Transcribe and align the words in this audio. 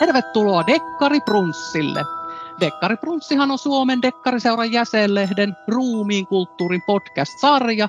Tervetuloa 0.00 0.66
Dekkari 0.66 1.20
Prunssille. 1.20 2.04
Dekkari 2.60 2.96
Prunssihan 2.96 3.50
on 3.50 3.58
Suomen 3.58 4.02
Dekkariseuran 4.02 4.72
jäsenlehden 4.72 5.56
Ruumiin 5.68 6.26
kulttuurin 6.26 6.82
podcast-sarja, 6.86 7.88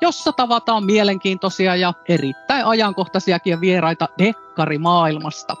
jossa 0.00 0.32
tavataan 0.32 0.84
mielenkiintoisia 0.84 1.76
ja 1.76 1.92
erittäin 2.08 2.64
ajankohtaisiakin 2.64 3.60
vieraita 3.60 4.08
dekkarimaailmasta. 4.18 5.56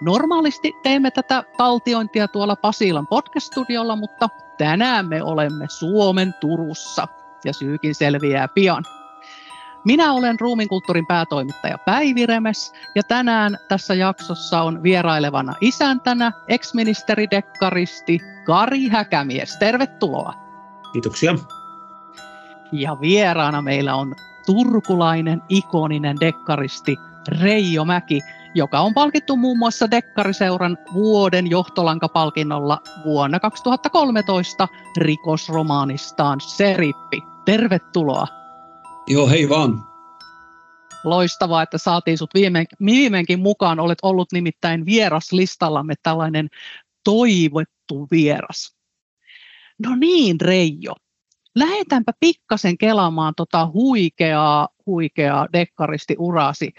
Normaalisti 0.00 0.72
teemme 0.82 1.10
tätä 1.10 1.44
taltiointia 1.56 2.28
tuolla 2.28 2.56
Pasilan 2.56 3.06
podcast-studiolla, 3.06 3.96
mutta 3.96 4.28
tänään 4.58 5.08
me 5.08 5.22
olemme 5.22 5.66
Suomen 5.68 6.34
Turussa 6.40 7.08
ja 7.44 7.52
syykin 7.52 7.94
selviää 7.94 8.48
pian. 8.48 8.84
Minä 9.84 10.12
olen 10.12 10.40
Ruuminkulttuurin 10.40 11.06
päätoimittaja 11.06 11.78
Päivi 11.78 12.26
Remes 12.26 12.72
ja 12.94 13.02
tänään 13.02 13.58
tässä 13.68 13.94
jaksossa 13.94 14.62
on 14.62 14.82
vierailevana 14.82 15.54
isäntänä 15.60 16.32
ex-ministeri 16.48 17.30
Dekkaristi 17.30 18.18
Kari 18.44 18.88
Häkämies. 18.88 19.56
Tervetuloa. 19.56 20.34
Kiitoksia. 20.92 21.34
Ja 22.72 22.96
vieraana 23.00 23.62
meillä 23.62 23.94
on 23.94 24.14
turkulainen 24.46 25.42
ikoninen 25.48 26.20
dekkaristi 26.20 26.96
Reijo 27.40 27.84
Mäki, 27.84 28.20
joka 28.54 28.80
on 28.80 28.94
palkittu 28.94 29.36
muun 29.36 29.58
muassa 29.58 29.90
Dekkariseuran 29.90 30.78
vuoden 30.92 31.50
johtolankapalkinnolla 31.50 32.78
vuonna 33.04 33.40
2013 33.40 34.68
rikosromaanistaan 34.96 36.40
Serippi. 36.40 37.22
Tervetuloa. 37.44 38.41
Joo, 39.06 39.28
hei 39.28 39.48
vaan. 39.48 39.84
Loistavaa, 41.04 41.62
että 41.62 41.78
saatiin 41.78 42.18
sut 42.18 42.34
viime, 42.34 42.64
viimeinkin 42.84 43.40
mukaan. 43.40 43.80
Olet 43.80 43.98
ollut 44.02 44.32
nimittäin 44.32 44.86
vieraslistallamme 44.86 45.94
tällainen 46.02 46.48
toivottu 47.04 48.08
vieras. 48.10 48.76
No 49.86 49.96
niin, 49.96 50.40
Reijo. 50.40 50.94
Lähdetäänpä 51.54 52.12
pikkasen 52.20 52.78
kelaamaan 52.78 53.34
tota 53.36 53.70
huikeaa, 53.72 54.68
huikeaa 54.86 55.48
dekkaristi-urasi. 55.52 56.72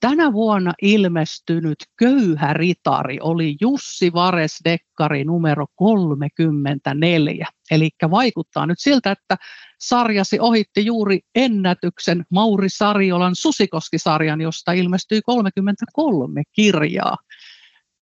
Tänä 0.00 0.32
vuonna 0.32 0.74
ilmestynyt 0.82 1.78
Köyhä 1.96 2.52
ritari 2.52 3.18
oli 3.20 3.56
Jussi 3.60 4.12
Vares 4.12 4.56
Dekkari 4.64 5.24
numero 5.24 5.66
34. 5.76 7.46
Eli 7.70 7.90
vaikuttaa 8.10 8.66
nyt 8.66 8.78
siltä, 8.78 9.10
että 9.10 9.36
sarjasi 9.80 10.40
ohitti 10.40 10.84
juuri 10.86 11.20
ennätyksen 11.34 12.24
Mauri 12.30 12.68
Sarjolan 12.68 13.36
Susikoski-sarjan, 13.36 14.40
josta 14.40 14.72
ilmestyi 14.72 15.20
33 15.22 16.42
kirjaa. 16.52 17.16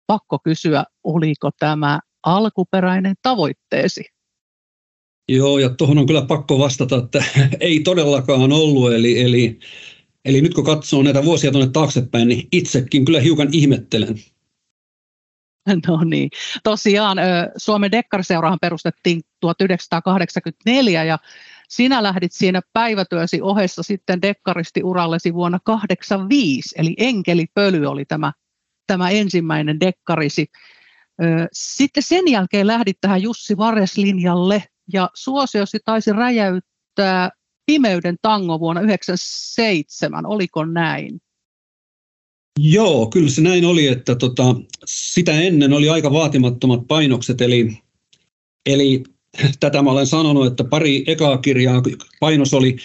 Pakko 0.07 0.39
kysyä, 0.43 0.83
oliko 1.03 1.49
tämä 1.59 1.99
alkuperäinen 2.23 3.15
tavoitteesi? 3.21 4.03
Joo, 5.29 5.59
ja 5.59 5.69
tuohon 5.69 5.97
on 5.97 6.05
kyllä 6.05 6.21
pakko 6.21 6.59
vastata, 6.59 6.95
että 6.97 7.23
ei 7.59 7.79
todellakaan 7.79 8.51
ollut. 8.51 8.93
Eli, 8.93 9.21
eli, 9.21 9.59
eli 10.25 10.41
nyt 10.41 10.53
kun 10.53 10.65
katsoo 10.65 11.03
näitä 11.03 11.25
vuosia 11.25 11.51
tuonne 11.51 11.71
taaksepäin, 11.71 12.27
niin 12.27 12.47
itsekin 12.51 13.05
kyllä 13.05 13.19
hiukan 13.19 13.49
ihmettelen. 13.51 14.15
No 15.87 16.03
niin, 16.03 16.29
tosiaan 16.63 17.17
Suomen 17.57 17.91
Dekkariseurahan 17.91 18.57
perustettiin 18.61 19.21
1984 19.39 21.03
ja 21.03 21.17
sinä 21.69 22.03
lähdit 22.03 22.31
siinä 22.31 22.61
päivätyösi 22.73 23.41
ohessa 23.41 23.83
sitten 23.83 24.21
dekkaristi 24.21 24.83
urallesi 24.83 25.33
vuonna 25.33 25.59
1985, 25.65 26.75
eli 26.77 26.95
Enkelipöly 26.97 27.85
oli 27.85 28.05
tämä, 28.05 28.33
tämä 28.87 29.09
ensimmäinen 29.09 29.79
dekkarisi. 29.79 30.47
Sitten 31.53 32.03
sen 32.03 32.27
jälkeen 32.27 32.67
lähdit 32.67 32.97
tähän 33.01 33.21
Jussi 33.21 33.57
Vares-linjalle 33.57 34.63
ja 34.93 35.09
suosiosi 35.13 35.77
taisi 35.85 36.13
räjäyttää 36.13 37.29
Pimeyden 37.69 38.15
tango 38.21 38.59
vuonna 38.59 38.81
1997, 38.81 40.25
oliko 40.25 40.65
näin? 40.65 41.21
Joo, 42.59 43.07
kyllä 43.07 43.29
se 43.29 43.41
näin 43.41 43.65
oli, 43.65 43.87
että 43.87 44.15
tota, 44.15 44.55
sitä 44.85 45.41
ennen 45.41 45.73
oli 45.73 45.89
aika 45.89 46.11
vaatimattomat 46.11 46.87
painokset, 46.87 47.41
eli, 47.41 47.77
eli 48.65 49.03
tätä 49.59 49.81
mä 49.81 49.91
olen 49.91 50.07
sanonut, 50.07 50.47
että 50.47 50.63
pari 50.63 51.03
ekaa 51.07 51.37
kirjaa 51.37 51.81
painos 52.19 52.53
oli 52.53 52.75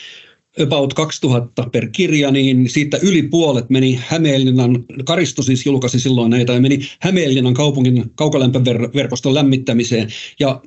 about 0.62 0.95
2000 0.95 1.66
per 1.72 1.89
kirja, 1.89 2.31
niin 2.31 2.69
siitä 2.69 2.99
yli 3.03 3.22
puolet 3.22 3.71
meni 3.71 4.01
Hämeenlinnan, 4.06 4.84
Karisto 5.05 5.43
siis 5.43 5.66
julkaisi 5.66 6.01
silloin 6.01 6.31
näitä, 6.31 6.53
ja 6.53 6.61
meni 6.61 6.81
Hämeenlinnan 7.01 7.55
kaupungin 7.55 8.11
kaukolämpöverkoston 8.15 9.34
lämmittämiseen. 9.34 10.09
Ja 10.41 10.62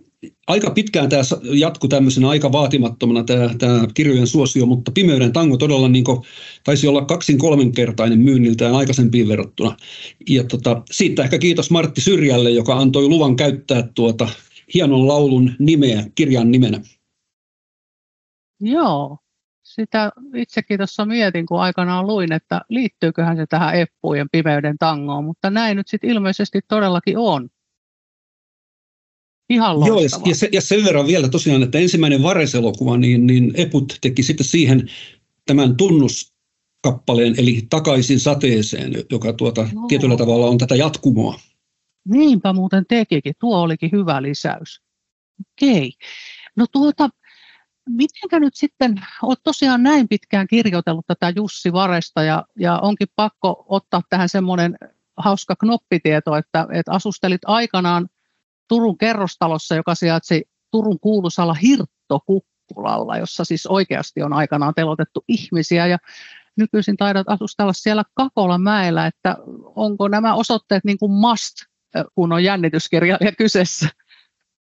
aika 0.47 0.71
pitkään 0.71 1.09
tämä 1.09 1.21
jatkui 1.43 1.89
tämmöisenä 1.89 2.29
aika 2.29 2.51
vaatimattomana 2.51 3.23
tämä, 3.23 3.49
tämä 3.57 3.87
kirjojen 3.93 4.27
suosio, 4.27 4.65
mutta 4.65 4.91
Pimeyden 4.91 5.33
tango 5.33 5.57
todella 5.57 5.89
niin 5.89 6.03
kuin, 6.03 6.21
taisi 6.63 6.87
olla 6.87 7.05
kaksin 7.05 7.37
kolmenkertainen 7.37 8.19
myynniltään 8.19 8.75
aikaisempiin 8.75 9.27
verrattuna. 9.27 9.77
Ja 10.29 10.43
tota, 10.43 10.81
siitä 10.91 11.23
ehkä 11.23 11.37
kiitos 11.37 11.71
Martti 11.71 12.01
Syrjälle, 12.01 12.51
joka 12.51 12.77
antoi 12.77 13.07
luvan 13.07 13.35
käyttää 13.35 13.87
tuota 13.95 14.29
hienon 14.73 15.07
laulun 15.07 15.51
nimeä 15.59 16.05
kirjan 16.15 16.51
nimenä. 16.51 16.81
Joo, 18.59 19.17
sitä 19.63 20.11
itsekin 20.35 20.77
tuossa 20.77 21.05
mietin, 21.05 21.45
kun 21.45 21.59
aikanaan 21.59 22.07
luin, 22.07 22.33
että 22.33 22.61
liittyyköhän 22.69 23.37
se 23.37 23.45
tähän 23.45 23.75
Eppujen 23.75 24.27
pimeyden 24.31 24.77
tangoon, 24.77 25.23
mutta 25.23 25.49
näin 25.49 25.77
nyt 25.77 25.87
sitten 25.87 26.09
ilmeisesti 26.09 26.59
todellakin 26.67 27.17
on. 27.17 27.49
Ihan 29.49 29.77
Joo, 29.87 29.99
ja, 29.99 30.09
ja, 30.25 30.35
se, 30.35 30.49
ja 30.51 30.61
sen 30.61 30.83
verran 30.83 31.07
vielä 31.07 31.29
tosiaan, 31.29 31.63
että 31.63 31.77
ensimmäinen 31.77 32.23
Vares-elokuva, 32.23 32.97
niin, 32.97 33.27
niin 33.27 33.51
Eput 33.55 33.97
teki 34.01 34.23
sitten 34.23 34.45
siihen 34.45 34.89
tämän 35.45 35.77
tunnuskappaleen, 35.77 37.35
eli 37.37 37.67
Takaisin 37.69 38.19
sateeseen, 38.19 38.93
joka 39.11 39.33
tuota, 39.33 39.69
tietyllä 39.87 40.17
tavalla 40.17 40.47
on 40.47 40.57
tätä 40.57 40.75
jatkumoa. 40.75 41.39
Niinpä 42.05 42.53
muuten 42.53 42.85
tekikin. 42.89 43.33
Tuo 43.39 43.61
olikin 43.61 43.91
hyvä 43.91 44.21
lisäys. 44.21 44.81
Okei. 45.39 45.91
No 46.55 46.65
tuota, 46.71 47.09
mitenkä 47.89 48.39
nyt 48.39 48.55
sitten, 48.55 49.01
olet 49.23 49.39
tosiaan 49.43 49.83
näin 49.83 50.07
pitkään 50.07 50.47
kirjoitellut 50.47 51.07
tätä 51.07 51.33
Jussi 51.35 51.73
Varesta 51.73 52.23
ja, 52.23 52.45
ja 52.59 52.79
onkin 52.79 53.07
pakko 53.15 53.65
ottaa 53.69 54.01
tähän 54.09 54.29
semmoinen 54.29 54.77
hauska 55.17 55.55
knoppitieto, 55.55 56.35
että, 56.35 56.67
että 56.73 56.91
asustelit 56.91 57.41
aikanaan 57.45 58.09
Turun 58.67 58.97
kerrostalossa, 58.97 59.75
joka 59.75 59.95
sijaitsi 59.95 60.43
Turun 60.71 60.99
kuuluisalla 60.99 61.53
Hirttokukkulalla, 61.53 63.17
jossa 63.17 63.45
siis 63.45 63.65
oikeasti 63.65 64.21
on 64.21 64.33
aikanaan 64.33 64.73
telotettu 64.75 65.23
ihmisiä 65.27 65.87
ja 65.87 65.97
nykyisin 66.57 66.97
taidat 66.97 67.29
asustella 67.29 67.73
siellä 67.73 68.03
Kakolamäellä, 68.13 69.07
että 69.07 69.37
onko 69.75 70.07
nämä 70.07 70.35
osoitteet 70.35 70.83
niin 70.83 70.97
kuin 70.97 71.11
must, 71.11 71.55
kun 72.15 72.33
on 72.33 72.43
jännityskirjailija 72.43 73.31
kyseessä? 73.31 73.89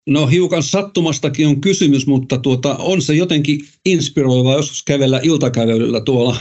No 0.07 0.27
hiukan 0.27 0.63
sattumastakin 0.63 1.47
on 1.47 1.61
kysymys, 1.61 2.07
mutta 2.07 2.37
tuota, 2.37 2.75
on 2.75 3.01
se 3.01 3.13
jotenkin 3.13 3.59
inspiroiva 3.85 4.53
joskus 4.53 4.83
kävellä 4.83 5.19
iltakävelyllä 5.23 6.01
tuolla, 6.01 6.37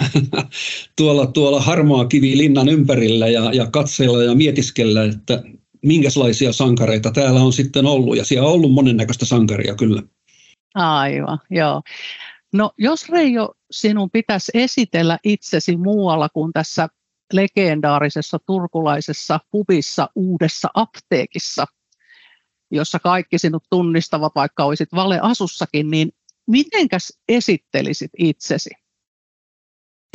tuolla, 0.99 1.27
tuolla 1.27 1.61
harmaa 1.61 2.05
kivi 2.05 2.39
linnan 2.39 2.69
ympärillä 2.69 3.29
ja, 3.29 3.51
ja 3.53 3.67
katsella 3.71 4.23
ja 4.23 4.35
mietiskellä, 4.35 5.05
että 5.05 5.43
minkälaisia 5.87 6.53
sankareita 6.53 7.11
täällä 7.11 7.41
on 7.41 7.53
sitten 7.53 7.87
ollut. 7.87 8.17
Ja 8.17 8.25
siellä 8.25 8.49
on 8.49 8.55
ollut 8.55 8.73
monennäköistä 8.73 9.25
sankaria 9.27 9.75
kyllä. 9.75 10.03
Aivan, 10.75 11.39
joo. 11.51 11.83
No 12.53 12.71
jos 12.79 13.09
Reijo, 13.09 13.55
sinun 13.71 14.11
pitäisi 14.11 14.53
esitellä 14.55 15.19
itsesi 15.25 15.77
muualla 15.77 16.29
kuin 16.29 16.53
tässä 16.53 16.89
legendaarisessa 17.33 18.39
turkulaisessa 18.47 19.41
pubissa 19.51 20.09
uudessa 20.15 20.69
apteekissa, 20.75 21.67
jossa 22.71 22.99
kaikki 22.99 23.39
sinut 23.39 23.65
tunnistavat, 23.71 24.33
vaikka 24.35 24.65
olisit 24.65 24.89
valeasussakin, 24.95 25.91
niin 25.91 26.13
mitenkäs 26.47 27.13
esittelisit 27.29 28.11
itsesi? 28.19 28.71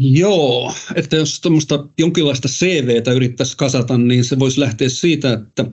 Joo, 0.03 0.73
että 0.95 1.15
jos 1.15 1.41
tuommoista 1.41 1.87
jonkinlaista 1.99 2.47
CVtä 2.47 3.11
yrittäisi 3.11 3.57
kasata, 3.57 3.97
niin 3.97 4.25
se 4.25 4.39
voisi 4.39 4.59
lähteä 4.59 4.89
siitä, 4.89 5.33
että, 5.33 5.65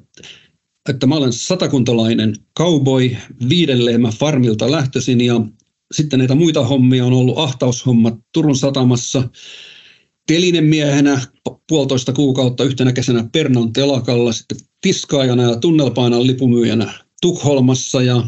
että 0.89 1.07
mä 1.07 1.15
olen 1.15 1.33
satakuntalainen 1.33 2.37
cowboy, 2.59 3.17
viiden 3.49 3.85
lehmän 3.85 4.13
farmilta 4.13 4.71
lähtöisin 4.71 5.21
ja 5.21 5.41
sitten 5.95 6.19
näitä 6.19 6.35
muita 6.35 6.65
hommia 6.67 7.07
on 7.07 7.13
ollut 7.13 7.39
ahtaushommat 7.39 8.15
Turun 8.33 8.57
satamassa, 8.57 9.29
telinemiehenä 10.27 11.21
puolitoista 11.69 12.13
kuukautta 12.13 12.65
yhtenä 12.65 12.93
kesänä 12.93 13.29
Pernon 13.33 13.73
telakalla, 13.73 14.33
sitten 14.33 14.59
tiskaajana 14.81 15.43
ja 15.43 15.57
tunnelpainan 15.57 16.27
lipumyyjänä 16.27 16.93
Tukholmassa 17.23 18.03
ja 18.03 18.23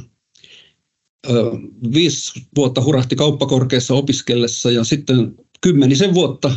ö, 1.31 1.50
viisi 1.94 2.43
vuotta 2.56 2.85
hurahti 2.85 3.17
kauppakorkeassa 3.17 3.94
opiskellessa 3.94 4.70
ja 4.70 4.85
sitten 4.85 5.35
kymmenisen 5.60 6.14
vuotta 6.14 6.56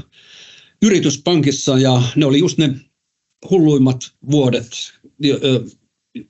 yrityspankissa 0.81 1.79
ja 1.79 2.01
ne 2.15 2.25
oli 2.25 2.39
just 2.39 2.57
ne 2.57 2.75
hulluimmat 3.50 4.11
vuodet. 4.31 4.67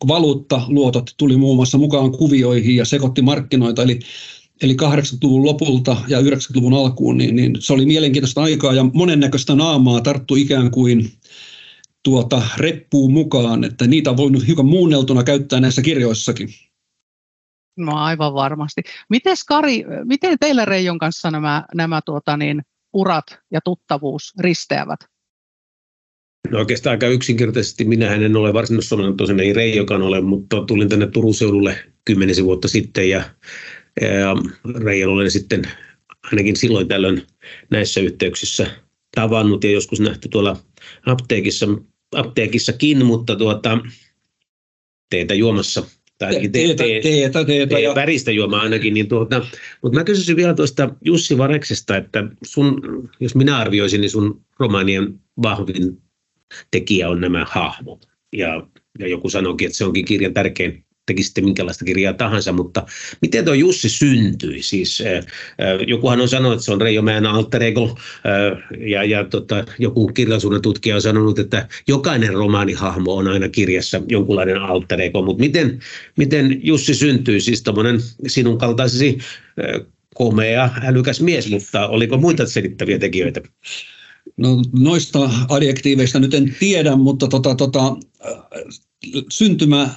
Valuutta, 0.08 0.62
luotot 0.68 1.14
tuli 1.18 1.38
muun 1.38 1.56
muassa 1.56 1.78
mukaan 1.78 2.12
kuvioihin 2.12 2.76
ja 2.76 2.86
sekoitti 2.86 3.22
markkinoita, 3.22 3.84
eli 3.84 4.00
eli 4.62 4.74
80-luvun 4.82 5.46
lopulta 5.46 5.98
ja 6.08 6.22
90-luvun 6.22 6.74
alkuun, 6.74 7.18
niin, 7.18 7.36
niin 7.36 7.56
se 7.60 7.74
oli 7.74 7.86
mielenkiintoista 7.86 8.44
aikaa 8.44 8.74
ja 8.74 8.86
monennäköistä 8.94 9.56
naamaa 9.56 10.02
tarttu 10.02 10.36
ikään 10.36 10.72
kuin 10.72 11.12
tuota 12.04 12.42
reppuun 12.58 13.14
mukaan, 13.14 13.64
että 13.64 13.88
niitä 13.88 14.10
on 14.10 14.18
voinut 14.18 14.48
hiukan 14.48 14.66
muunneltuna 14.66 15.24
käyttää 15.24 15.60
näissä 15.60 15.82
kirjoissakin. 15.82 16.50
No 17.78 17.96
aivan 17.96 18.34
varmasti. 18.34 18.82
Miten 19.10 19.38
Kari, 19.48 19.86
miten 20.04 20.40
teillä 20.40 20.66
Reijon 20.66 21.00
kanssa 21.00 21.32
nämä, 21.32 21.66
nämä 21.76 22.02
tuota 22.06 22.38
niin, 22.38 22.62
urat 22.94 23.26
ja 23.52 23.60
tuttavuus 23.64 24.34
risteävät? 24.40 25.00
No 26.50 26.60
oikeastaan 26.60 26.92
aika 26.92 27.08
yksinkertaisesti. 27.08 27.86
Minähän 27.86 28.24
en 28.24 28.36
ole 28.36 28.54
varsinaisesti 28.54 28.96
tosin 29.18 29.40
ei 29.40 29.54
Reijokaan 29.54 30.02
ole, 30.02 30.22
mutta 30.22 30.64
tulin 30.66 30.90
tänne 30.90 31.08
Turun 31.08 31.34
seudulle 31.34 31.78
kymmenisen 32.06 32.46
vuotta 32.46 32.68
sitten 32.68 33.10
ja, 33.10 33.24
ja 34.02 34.36
Reijon 34.84 35.12
olen 35.14 35.32
sitten 35.32 35.62
ainakin 36.24 36.56
silloin 36.56 36.88
tällöin 36.88 37.28
näissä 37.72 38.02
yhteyksissä 38.02 38.68
tavannut 39.16 39.64
ja 39.64 39.72
joskus 39.72 40.00
nähty 40.00 40.30
tuolla 40.30 40.58
apteekissa, 41.06 41.68
apteekissakin, 42.16 43.06
mutta 43.06 43.36
tuota, 43.36 43.78
teitä 45.10 45.34
juomassa 45.34 45.84
tai 46.26 46.42
te, 46.42 46.48
teetä, 46.48 46.84
teetä, 47.04 47.46
teetä, 47.46 47.80
ja 47.80 47.96
väristä 47.96 48.32
juomaa 48.32 48.62
ainakin. 48.62 48.94
Niin 48.94 49.08
tuota, 49.08 49.46
mutta 49.82 50.00
mä 50.00 50.04
kysyisin 50.04 50.36
vielä 50.36 50.54
tuosta 50.54 50.90
Jussi 51.06 51.38
Vareksesta, 51.38 51.98
että 51.98 52.24
sun, 52.44 52.82
jos 53.20 53.36
minä 53.36 53.58
arvioisin, 53.58 54.02
niin 54.02 54.12
sun 54.12 54.42
romaanien 54.60 55.20
vahvin 55.42 56.02
tekijä 56.72 57.10
on 57.10 57.22
nämä 57.22 57.46
hahmot. 57.50 58.08
Ja, 58.34 58.68
ja 59.00 59.08
joku 59.08 59.30
sanoikin, 59.30 59.66
että 59.66 59.78
se 59.78 59.86
onkin 59.86 60.06
kirjan 60.06 60.34
tärkein 60.34 60.86
teki 61.06 61.24
sitten 61.24 61.46
minkälaista 61.46 61.86
kirjaa 61.86 62.14
tahansa, 62.14 62.52
mutta 62.52 62.86
miten 63.22 63.46
tuo 63.46 63.54
Jussi 63.54 63.90
syntyi? 63.90 64.64
Siis, 64.64 65.04
jokuhan 65.88 66.22
on 66.22 66.30
sanonut, 66.30 66.54
että 66.54 66.66
se 66.66 66.72
on 66.72 66.82
Reijo 66.82 67.02
Mäen 67.02 67.26
alter 67.26 67.64
ego, 67.64 67.98
ja, 68.88 69.04
ja 69.04 69.24
tota, 69.24 69.66
joku 69.80 70.08
kirjallisuuden 70.08 70.62
tutkija 70.62 70.96
on 70.96 71.02
sanonut, 71.02 71.40
että 71.40 71.68
jokainen 71.88 72.34
romaanihahmo 72.34 73.16
on 73.16 73.28
aina 73.28 73.50
kirjassa 73.50 74.02
jonkunlainen 74.08 74.58
alter 74.58 75.02
ego, 75.02 75.22
mutta 75.22 75.42
miten, 75.42 75.80
miten 76.18 76.60
Jussi 76.64 76.96
syntyi, 76.96 77.42
siis 77.42 77.64
sinun 78.28 78.58
kaltaisesi 78.58 79.18
komea, 80.16 80.70
älykäs 80.84 81.22
mies, 81.22 81.50
mutta 81.50 81.88
oliko 81.88 82.18
muita 82.18 82.46
selittäviä 82.46 83.00
tekijöitä? 83.00 83.42
No 84.38 84.62
noista 84.80 85.30
adjektiiveista 85.50 86.20
nyt 86.20 86.34
en 86.34 86.56
tiedä, 86.60 86.96
mutta 86.96 87.28
tota, 87.28 87.56
tota, 87.56 87.96
syntymä 89.32 89.90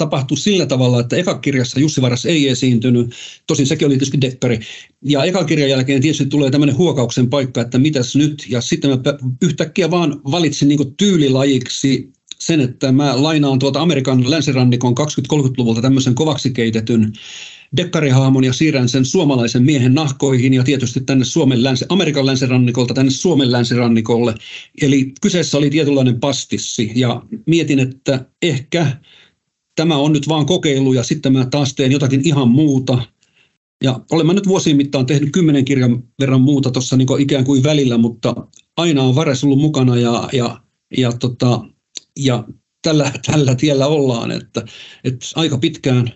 tapahtui 0.00 0.38
sillä 0.38 0.66
tavalla, 0.66 1.00
että 1.00 1.16
eka 1.16 1.38
kirjassa 1.38 1.80
Jussi 1.80 2.02
Varas 2.02 2.26
ei 2.26 2.48
esiintynyt, 2.48 3.10
tosin 3.46 3.66
sekin 3.66 3.86
oli 3.86 3.94
tietysti 3.94 4.20
dekkari, 4.20 4.60
ja 5.04 5.24
eka 5.24 5.44
kirjan 5.44 5.70
jälkeen 5.70 6.02
tietysti 6.02 6.26
tulee 6.26 6.50
tämmöinen 6.50 6.76
huokauksen 6.76 7.30
paikka, 7.30 7.60
että 7.60 7.78
mitäs 7.78 8.16
nyt, 8.16 8.46
ja 8.48 8.60
sitten 8.60 8.90
mä 8.90 8.96
yhtäkkiä 9.42 9.90
vaan 9.90 10.20
valitsin 10.30 10.68
niin 10.68 10.94
tyylilajiksi 10.96 12.12
sen, 12.38 12.60
että 12.60 12.92
mä 12.92 13.22
lainaan 13.22 13.58
tuolta 13.58 13.80
Amerikan 13.80 14.30
länsirannikon 14.30 14.94
20-30-luvulta 15.00 15.82
tämmöisen 15.82 16.14
kovaksi 16.14 16.50
keitetyn 16.50 17.12
dekkarihahmon 17.76 18.44
ja 18.44 18.52
siirrän 18.52 18.88
sen 18.88 19.04
suomalaisen 19.04 19.62
miehen 19.62 19.94
nahkoihin 19.94 20.54
ja 20.54 20.64
tietysti 20.64 21.00
tänne 21.00 21.24
Suomen 21.24 21.64
länsi, 21.64 21.84
Amerikan 21.88 22.26
länsirannikolta 22.26 22.94
tänne 22.94 23.10
Suomen 23.10 23.52
länsirannikolle. 23.52 24.34
Eli 24.82 25.12
kyseessä 25.20 25.58
oli 25.58 25.70
tietynlainen 25.70 26.20
pastissi 26.20 26.92
ja 26.94 27.22
mietin, 27.46 27.78
että 27.78 28.26
ehkä 28.42 28.96
tämä 29.76 29.96
on 29.96 30.12
nyt 30.12 30.28
vaan 30.28 30.46
kokeilu 30.46 30.92
ja 30.92 31.02
sitten 31.02 31.32
mä 31.32 31.46
taas 31.46 31.74
teen 31.74 31.92
jotakin 31.92 32.20
ihan 32.24 32.48
muuta. 32.48 32.98
Ja 33.84 34.00
olen 34.10 34.26
mä 34.26 34.32
nyt 34.32 34.48
vuosien 34.48 34.76
mittaan 34.76 35.06
tehnyt 35.06 35.32
kymmenen 35.32 35.64
kirjan 35.64 36.02
verran 36.20 36.40
muuta 36.40 36.70
tuossa 36.70 36.96
niin 36.96 37.08
ikään 37.18 37.44
kuin 37.44 37.62
välillä, 37.62 37.98
mutta 37.98 38.34
aina 38.76 39.02
on 39.02 39.14
Vares 39.14 39.44
ollut 39.44 39.58
mukana 39.58 39.96
ja, 39.96 40.28
ja, 40.32 40.60
ja, 40.96 41.12
tota, 41.12 41.64
ja 42.18 42.44
tällä, 42.82 43.12
tällä 43.26 43.54
tiellä 43.54 43.86
ollaan, 43.86 44.30
että, 44.30 44.64
että 45.04 45.26
aika 45.34 45.58
pitkään 45.58 46.12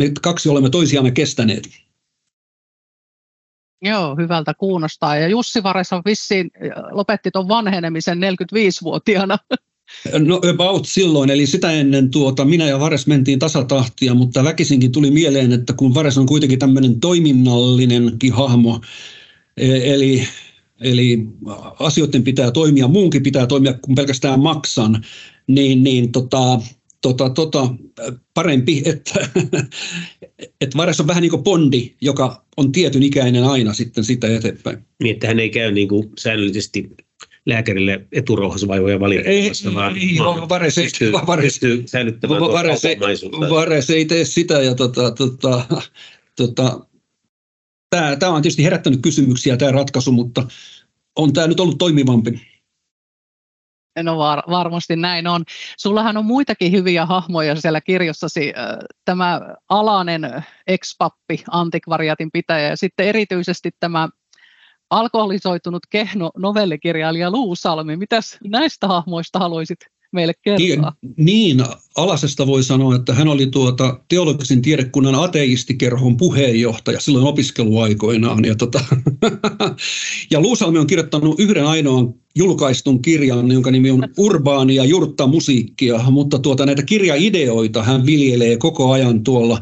me 0.00 0.12
kaksi 0.22 0.48
olemme 0.48 0.70
toisiamme 0.70 1.10
kestäneet. 1.10 1.68
Joo, 3.82 4.16
hyvältä 4.16 4.54
kuulostaa. 4.54 5.16
Ja 5.16 5.28
Jussi 5.28 5.62
Vares 5.62 5.92
on 5.92 6.02
vissiin, 6.04 6.50
lopetti 6.90 7.30
tuon 7.30 7.48
vanhenemisen 7.48 8.18
45-vuotiaana. 8.18 9.38
No 10.18 10.40
about 10.50 10.86
silloin, 10.86 11.30
eli 11.30 11.46
sitä 11.46 11.72
ennen 11.72 12.10
tuota, 12.10 12.44
minä 12.44 12.68
ja 12.68 12.80
Vares 12.80 13.06
mentiin 13.06 13.38
tasatahtia, 13.38 14.14
mutta 14.14 14.44
väkisinkin 14.44 14.92
tuli 14.92 15.10
mieleen, 15.10 15.52
että 15.52 15.72
kun 15.72 15.94
Vares 15.94 16.18
on 16.18 16.26
kuitenkin 16.26 16.58
tämmöinen 16.58 17.00
toiminnallinenkin 17.00 18.32
hahmo, 18.32 18.80
e, 19.56 19.94
eli, 19.94 20.28
eli 20.80 21.18
asioiden 21.78 22.22
pitää 22.22 22.50
toimia, 22.50 22.88
muunkin 22.88 23.22
pitää 23.22 23.46
toimia 23.46 23.72
kuin 23.72 23.94
pelkästään 23.94 24.40
maksan, 24.40 25.04
niin, 25.46 25.84
niin 25.84 26.12
tota, 26.12 26.60
tota, 27.02 27.30
tota, 27.30 27.74
parempi, 28.34 28.82
että, 28.84 29.28
että 30.60 30.76
Vares 30.78 31.00
on 31.00 31.06
vähän 31.06 31.20
niin 31.22 31.30
kuin 31.30 31.42
Bondi, 31.42 31.94
joka 32.00 32.44
on 32.56 32.72
tietyn 32.72 33.02
ikäinen 33.02 33.44
aina 33.44 33.74
sitten 33.74 34.04
sitä 34.04 34.36
eteenpäin. 34.36 34.78
Niin, 35.02 35.14
että 35.14 35.26
hän 35.26 35.40
ei 35.40 35.50
käy 35.50 35.72
niin 35.72 35.88
kuin 35.88 36.08
säännöllisesti 36.18 36.90
lääkärille 37.46 38.06
eturouhasvaivoja 38.12 39.00
valittamassa, 39.00 39.68
ei, 39.68 39.74
vaan 39.74 39.96
ei, 39.96 40.18
vaan 40.18 40.48
Vares, 40.48 40.74
pystyy, 40.74 41.12
Vares, 41.12 41.44
pystyy 41.44 41.82
säilyttämään 41.86 42.40
Vares, 42.40 42.82
Vares 43.50 43.90
ei 43.90 44.04
tee 44.04 44.24
sitä. 44.24 44.62
Ja 44.62 44.74
tota, 44.74 45.10
tota, 45.10 45.64
tota, 46.36 46.80
tämä, 47.90 48.16
tämä 48.16 48.32
on 48.32 48.42
tietysti 48.42 48.64
herättänyt 48.64 49.02
kysymyksiä 49.02 49.56
tämä 49.56 49.72
ratkaisu, 49.72 50.12
mutta 50.12 50.46
on 51.16 51.32
tämä 51.32 51.46
nyt 51.46 51.60
ollut 51.60 51.78
toimivampi. 51.78 52.52
No 54.02 54.18
var, 54.18 54.42
varmasti 54.50 54.96
näin 54.96 55.26
on. 55.26 55.44
Sullahan 55.78 56.16
on 56.16 56.24
muitakin 56.24 56.72
hyviä 56.72 57.06
hahmoja 57.06 57.60
siellä 57.60 57.80
kirjassasi. 57.80 58.52
Tämä 59.04 59.40
Alanen 59.68 60.44
ex-pappi, 60.66 61.44
antikvariatin 61.50 62.30
pitäjä 62.32 62.68
ja 62.68 62.76
sitten 62.76 63.06
erityisesti 63.06 63.70
tämä 63.80 64.08
alkoholisoitunut 64.92 65.82
kehno 65.90 66.30
novellikirjailija 66.38 67.30
Luusalmi. 67.30 67.96
Mitäs 67.96 68.38
näistä 68.44 68.88
hahmoista 68.88 69.38
haluaisit 69.38 69.78
meille 70.12 70.32
kertoa? 70.42 70.92
Niin, 71.16 71.64
Alasesta 71.96 72.46
voi 72.46 72.62
sanoa, 72.62 72.96
että 72.96 73.14
hän 73.14 73.28
oli 73.28 73.46
tuota 73.46 74.00
teologisen 74.08 74.62
tiedekunnan 74.62 75.14
ateistikerhon 75.14 76.16
puheenjohtaja 76.16 77.00
silloin 77.00 77.26
opiskeluaikoinaan. 77.26 78.44
Ja, 78.44 78.54
tota, 78.54 78.80
ja 80.30 80.40
Luusalmi 80.40 80.78
on 80.78 80.86
kirjoittanut 80.86 81.40
yhden 81.40 81.66
ainoan 81.66 82.14
julkaistun 82.34 83.02
kirjan, 83.02 83.50
jonka 83.50 83.70
nimi 83.70 83.90
on 83.90 84.08
Urbaani 84.18 84.74
ja 84.74 84.84
jurtta 84.84 85.26
musiikkia, 85.26 85.98
mutta 86.10 86.38
tuota, 86.38 86.66
näitä 86.66 86.82
kirjaideoita 86.82 87.82
hän 87.82 88.06
viljelee 88.06 88.56
koko 88.56 88.92
ajan 88.92 89.24
tuolla 89.24 89.60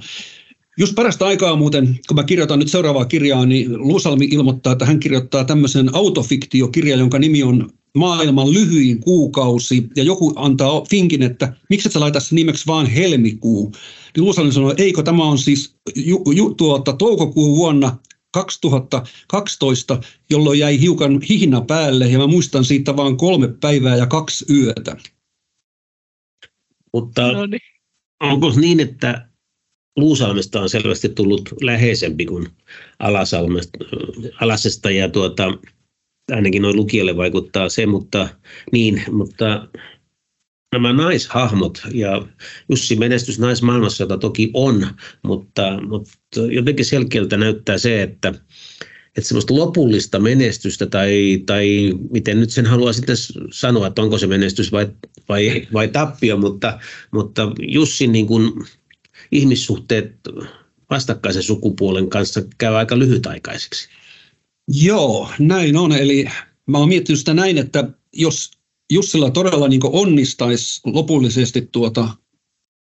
Just 0.81 0.95
parasta 0.95 1.27
aikaa 1.27 1.57
muuten, 1.57 1.99
kun 2.09 2.17
mä 2.17 2.25
kirjoitan 2.25 2.59
nyt 2.59 2.69
seuraavaa 2.69 3.05
kirjaa, 3.05 3.47
niin 3.47 3.79
Luusalmi 3.79 4.25
ilmoittaa, 4.31 4.73
että 4.73 4.87
hän 4.87 5.01
kirjoittaa 5.01 5.45
tämmöisen 5.45 5.95
autofiktiokirjan, 5.95 6.99
jonka 6.99 7.19
nimi 7.19 7.43
on 7.43 7.71
Maailman 7.97 8.53
lyhyin 8.53 9.01
kuukausi, 9.01 9.89
ja 9.97 10.03
joku 10.03 10.33
antaa 10.37 10.85
finkin, 10.91 11.23
että 11.23 11.53
miksi 11.71 11.89
et 11.89 11.93
sä 11.93 12.01
laita 12.01 12.19
nimeksi 12.31 12.67
vaan 12.67 12.87
helmikuu. 12.87 13.73
Niin 14.17 14.25
Luusalmi 14.25 14.53
sanoi, 14.53 14.75
eikö 14.79 15.03
tämä 15.03 15.25
on 15.25 15.39
siis 15.39 15.75
ju, 15.97 16.25
ju, 16.35 16.55
tuota, 16.55 16.93
toukokuun 16.93 17.57
vuonna 17.57 17.97
2012, 18.33 20.01
jolloin 20.31 20.59
jäi 20.59 20.81
hiukan 20.81 21.21
hihna 21.29 21.61
päälle, 21.61 22.09
ja 22.09 22.19
mä 22.19 22.27
muistan 22.27 22.65
siitä 22.65 22.97
vain 22.97 23.17
kolme 23.17 23.49
päivää 23.49 23.97
ja 23.97 24.07
kaksi 24.07 24.45
yötä. 24.55 24.97
Mutta 26.93 27.33
no 27.33 27.47
niin. 27.47 27.61
onko 28.21 28.53
niin, 28.57 28.81
että 28.81 29.30
Luusalmesta 29.97 30.61
on 30.61 30.69
selvästi 30.69 31.09
tullut 31.09 31.49
läheisempi 31.63 32.27
kuin 32.27 32.49
Alasesta 34.41 34.91
ja 34.91 35.09
tuota, 35.09 35.59
ainakin 36.31 36.63
noin 36.63 36.77
lukijalle 36.77 37.17
vaikuttaa 37.17 37.69
se, 37.69 37.87
mutta 37.87 38.29
niin, 38.73 39.03
mutta 39.11 39.69
nämä 40.73 40.93
naishahmot 40.93 41.83
ja 41.95 42.27
Jussi 42.69 42.97
menestys 42.97 43.39
naismaailmassa, 43.39 44.03
jota 44.03 44.19
toki 44.19 44.51
on, 44.55 44.87
mutta, 45.23 45.81
mutta 45.89 46.41
jotenkin 46.51 46.85
selkeältä 46.85 47.37
näyttää 47.37 47.79
se, 47.79 48.03
että, 48.03 48.29
että 49.17 49.29
semmoista 49.29 49.55
lopullista 49.55 50.19
menestystä 50.19 50.87
tai, 50.87 51.43
tai 51.47 51.93
miten 52.11 52.41
nyt 52.41 52.51
sen 52.51 52.67
haluaa 52.67 52.93
sitten 52.93 53.17
sanoa, 53.53 53.87
että 53.87 54.03
onko 54.03 54.19
se 54.19 54.27
menestys 54.27 54.73
vai, 54.73 54.89
vai, 55.29 55.69
vai 55.73 55.89
tappio, 55.89 56.37
mutta, 56.37 56.79
mutta 57.11 57.53
Jussin 57.59 58.13
niin 58.13 58.27
kuin 58.27 58.53
ihmissuhteet 59.33 60.13
vastakkaisen 60.91 61.43
sukupuolen 61.43 62.11
kanssa 62.11 62.43
käy 62.59 62.77
aika 62.77 62.99
lyhytaikaiseksi. 62.99 63.89
Joo, 64.69 65.31
näin 65.39 65.77
on. 65.77 65.93
Eli 65.93 66.27
mä 66.67 66.79
oon 66.79 66.89
miettinyt 66.89 67.19
sitä 67.19 67.35
näin, 67.35 67.59
että 67.59 67.89
jos 68.13 68.51
Jussilla 68.93 69.31
todella 69.31 69.69
niin 69.69 69.81
onnistaisi 69.83 70.81
lopullisesti 70.85 71.69
tuota, 71.73 72.09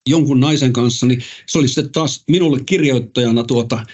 jonkun 0.09 0.39
naisen 0.39 0.73
kanssa, 0.73 1.05
niin 1.05 1.23
se 1.45 1.57
olisi 1.59 1.89
taas 1.89 2.23
minulle 2.27 2.59
kirjoittajana 2.65 3.43
tuota, 3.43 3.85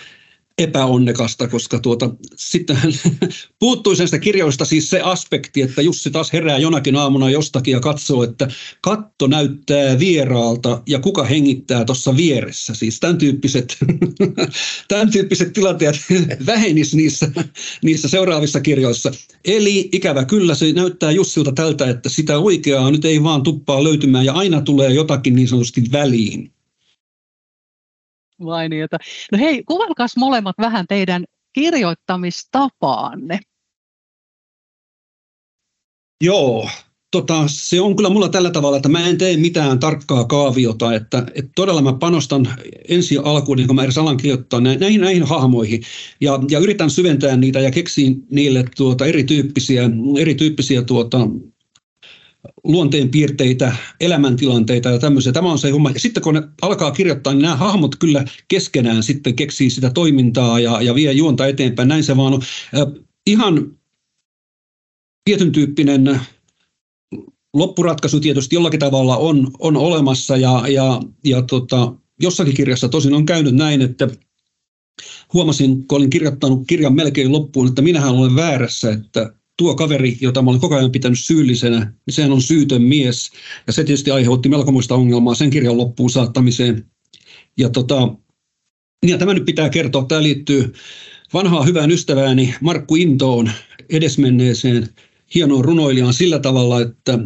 epäonnekasta, 0.57 1.47
koska 1.47 1.79
tuota, 1.79 2.09
sitten 2.35 2.77
puuttui 3.59 3.95
sitä 3.95 4.19
kirjoista 4.19 4.65
siis 4.65 4.89
se 4.89 5.01
aspekti, 5.01 5.61
että 5.61 5.81
Jussi 5.81 6.11
taas 6.11 6.33
herää 6.33 6.57
jonakin 6.57 6.95
aamuna 6.95 7.29
jostakin 7.29 7.71
ja 7.71 7.79
katsoo, 7.79 8.23
että 8.23 8.47
katto 8.81 9.27
näyttää 9.27 9.99
vieraalta 9.99 10.81
ja 10.87 10.99
kuka 10.99 11.23
hengittää 11.23 11.85
tuossa 11.85 12.17
vieressä. 12.17 12.73
Siis 12.75 12.99
tämän 12.99 13.17
tyyppiset, 13.17 13.77
tämän 14.87 15.11
tyyppiset 15.11 15.53
tilanteet 15.53 15.95
vähenis 16.45 16.95
niissä, 16.95 17.31
niissä 17.83 18.07
seuraavissa 18.07 18.61
kirjoissa. 18.61 19.11
Eli 19.45 19.89
ikävä 19.91 20.25
kyllä 20.25 20.55
se 20.55 20.73
näyttää 20.73 21.11
Jussilta 21.11 21.51
tältä, 21.51 21.89
että 21.89 22.09
sitä 22.09 22.37
oikeaa 22.37 22.91
nyt 22.91 23.05
ei 23.05 23.23
vaan 23.23 23.43
tuppaa 23.43 23.83
löytymään 23.83 24.25
ja 24.25 24.33
aina 24.33 24.61
tulee 24.61 24.93
jotakin 24.93 25.35
niin 25.35 25.47
sanotusti 25.47 25.83
väliin. 25.91 26.52
Mainiota. 28.39 28.97
No 29.31 29.37
hei, 29.37 29.63
kuvalkaas 29.63 30.17
molemmat 30.17 30.55
vähän 30.57 30.87
teidän 30.87 31.25
kirjoittamistapaanne. 31.53 33.39
Joo, 36.23 36.69
tota, 37.13 37.43
se 37.47 37.81
on 37.81 37.95
kyllä 37.95 38.09
mulla 38.09 38.29
tällä 38.29 38.51
tavalla, 38.51 38.77
että 38.77 38.89
mä 38.89 39.07
en 39.07 39.17
tee 39.17 39.37
mitään 39.37 39.79
tarkkaa 39.79 40.25
kaaviota, 40.25 40.93
että, 40.93 41.25
että 41.35 41.51
todella 41.55 41.81
mä 41.81 41.93
panostan 41.93 42.47
ensi 42.89 43.17
alkuun, 43.17 43.57
niin 43.57 43.67
kun 43.67 43.75
mä 43.75 43.83
edes 43.83 43.97
alan 43.97 44.17
kirjoittaa 44.17 44.61
näihin, 44.61 45.01
näihin 45.01 45.23
hahmoihin 45.23 45.81
ja, 46.21 46.39
ja 46.49 46.59
yritän 46.59 46.89
syventää 46.89 47.37
niitä 47.37 47.59
ja 47.59 47.71
keksiin 47.71 48.23
niille 48.29 48.65
tuota, 48.77 49.05
erityyppisiä, 49.05 49.83
erityyppisiä 50.19 50.81
tuota, 50.81 51.17
luonteen 52.63 53.09
piirteitä, 53.09 53.75
elämäntilanteita 53.99 54.89
ja 54.89 54.99
tämmöisiä. 54.99 55.31
Tämä 55.31 55.51
on 55.51 55.59
se 55.59 55.69
homma. 55.69 55.89
Ja 55.89 55.99
sitten 55.99 56.23
kun 56.23 56.33
ne 56.33 56.43
alkaa 56.61 56.91
kirjoittaa, 56.91 57.33
niin 57.33 57.41
nämä 57.41 57.55
hahmot 57.55 57.95
kyllä 57.95 58.25
keskenään 58.47 59.03
sitten 59.03 59.35
keksii 59.35 59.69
sitä 59.69 59.89
toimintaa 59.89 60.59
ja, 60.59 60.81
ja 60.81 60.95
vie 60.95 61.11
juonta 61.11 61.47
eteenpäin. 61.47 61.87
Näin 61.87 62.03
se 62.03 62.17
vaan 62.17 62.33
on. 62.33 62.41
Ihan 63.27 63.71
tietyn 65.25 65.51
tyyppinen 65.51 66.19
loppuratkaisu 67.53 68.19
tietysti 68.19 68.55
jollakin 68.55 68.79
tavalla 68.79 69.17
on, 69.17 69.51
on 69.59 69.77
olemassa 69.77 70.37
ja, 70.37 70.63
ja, 70.67 71.01
ja 71.25 71.41
tota, 71.41 71.93
jossakin 72.21 72.53
kirjassa 72.53 72.89
tosin 72.89 73.13
on 73.13 73.25
käynyt 73.25 73.55
näin, 73.55 73.81
että 73.81 74.07
huomasin, 75.33 75.87
kun 75.87 75.97
olin 75.97 76.09
kirjoittanut 76.09 76.63
kirjan 76.67 76.95
melkein 76.95 77.31
loppuun, 77.31 77.67
että 77.67 77.81
minähän 77.81 78.13
olen 78.13 78.35
väärässä, 78.35 78.91
että 78.91 79.33
tuo 79.57 79.75
kaveri, 79.75 80.17
jota 80.21 80.41
mä 80.41 80.49
olen 80.49 80.61
koko 80.61 80.75
ajan 80.75 80.91
pitänyt 80.91 81.19
syyllisenä, 81.19 81.79
niin 81.79 82.13
sehän 82.13 82.31
on 82.31 82.41
syytön 82.41 82.81
mies. 82.81 83.31
Ja 83.67 83.73
se 83.73 83.83
tietysti 83.83 84.11
aiheutti 84.11 84.49
melkomuista 84.49 84.95
ongelmaa 84.95 85.35
sen 85.35 85.49
kirjan 85.49 85.77
loppuun 85.77 86.09
saattamiseen. 86.09 86.85
Ja, 87.57 87.69
tota, 87.69 88.15
ja 89.05 89.17
tämä 89.17 89.33
nyt 89.33 89.45
pitää 89.45 89.69
kertoa. 89.69 90.05
Tämä 90.05 90.23
liittyy 90.23 90.73
vanhaan 91.33 91.67
hyvään 91.67 91.91
ystävääni 91.91 92.55
Markku 92.61 92.95
Intoon, 92.95 93.51
edesmenneeseen 93.89 94.89
hienoon 95.35 95.65
runoilijaan 95.65 96.13
sillä 96.13 96.39
tavalla, 96.39 96.81
että 96.81 97.19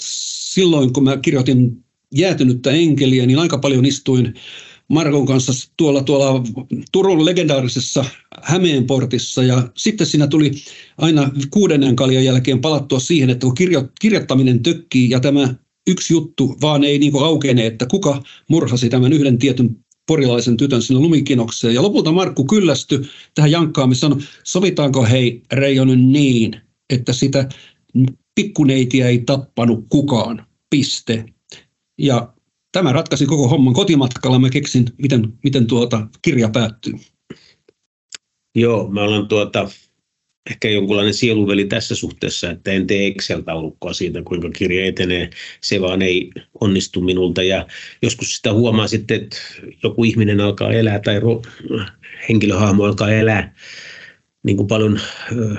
silloin 0.00 0.92
kun 0.92 1.04
mä 1.04 1.16
kirjoitin 1.16 1.84
jäätynyttä 2.14 2.70
enkeliä, 2.70 3.26
niin 3.26 3.38
aika 3.38 3.58
paljon 3.58 3.86
istuin 3.86 4.34
Markon 4.90 5.26
kanssa 5.26 5.52
tuolla, 5.76 6.02
tuolla 6.02 6.42
Turun 6.92 7.24
legendaarisessa 7.24 8.04
Hämeenportissa 8.42 9.42
ja 9.42 9.68
sitten 9.76 10.06
siinä 10.06 10.26
tuli 10.26 10.52
aina 10.98 11.30
kuudennen 11.50 11.96
kaljan 11.96 12.24
jälkeen 12.24 12.60
palattua 12.60 13.00
siihen, 13.00 13.30
että 13.30 13.46
kun 13.46 13.54
kirjo, 13.54 13.88
kirjoittaminen 14.00 14.62
tökkii 14.62 15.10
ja 15.10 15.20
tämä 15.20 15.54
yksi 15.86 16.12
juttu 16.12 16.56
vaan 16.60 16.84
ei 16.84 16.98
niin 16.98 17.22
aukene, 17.22 17.66
että 17.66 17.86
kuka 17.86 18.22
murhasi 18.48 18.88
tämän 18.88 19.12
yhden 19.12 19.38
tietyn 19.38 19.76
porilaisen 20.06 20.56
tytön 20.56 20.82
sinne 20.82 21.00
lumikinokseen. 21.00 21.74
Ja 21.74 21.82
lopulta 21.82 22.12
Markku 22.12 22.44
kyllästyi 22.44 23.00
tähän 23.34 23.50
jankkaamiseen, 23.50 24.00
sanoi, 24.12 24.26
sovitaanko 24.44 25.04
hei 25.04 25.42
Reijonen 25.52 26.12
niin, 26.12 26.56
että 26.90 27.12
sitä 27.12 27.48
pikkuneitiä 28.34 29.08
ei 29.08 29.18
tappanut 29.18 29.86
kukaan, 29.88 30.46
piste. 30.70 31.24
Ja 31.98 32.32
tämä 32.72 32.92
ratkaisi 32.92 33.26
koko 33.26 33.48
homman 33.48 33.74
kotimatkalla. 33.74 34.38
Mä 34.38 34.50
keksin, 34.50 34.84
miten, 34.98 35.32
miten 35.44 35.66
tuota 35.66 36.06
kirja 36.22 36.48
päättyy. 36.48 36.92
Joo, 38.54 38.90
mä 38.90 39.02
olen 39.02 39.28
tuota, 39.28 39.68
ehkä 40.50 40.68
jonkunlainen 40.68 41.14
sieluveli 41.14 41.64
tässä 41.64 41.94
suhteessa, 41.94 42.50
että 42.50 42.72
en 42.72 42.86
tee 42.86 43.06
Excel-taulukkoa 43.06 43.92
siitä, 43.92 44.22
kuinka 44.22 44.50
kirja 44.50 44.86
etenee. 44.86 45.30
Se 45.60 45.80
vaan 45.80 46.02
ei 46.02 46.30
onnistu 46.60 47.00
minulta. 47.00 47.42
Ja 47.42 47.66
joskus 48.02 48.36
sitä 48.36 48.52
huomaa 48.52 48.88
sitten, 48.88 49.22
että 49.22 49.36
joku 49.82 50.04
ihminen 50.04 50.40
alkaa 50.40 50.72
elää 50.72 50.98
tai 50.98 51.20
ro- 51.20 51.86
henkilöhahmo 52.28 52.84
alkaa 52.84 53.10
elää 53.10 53.54
niin 54.42 54.56
kuin 54.56 54.66
paljon 54.66 55.00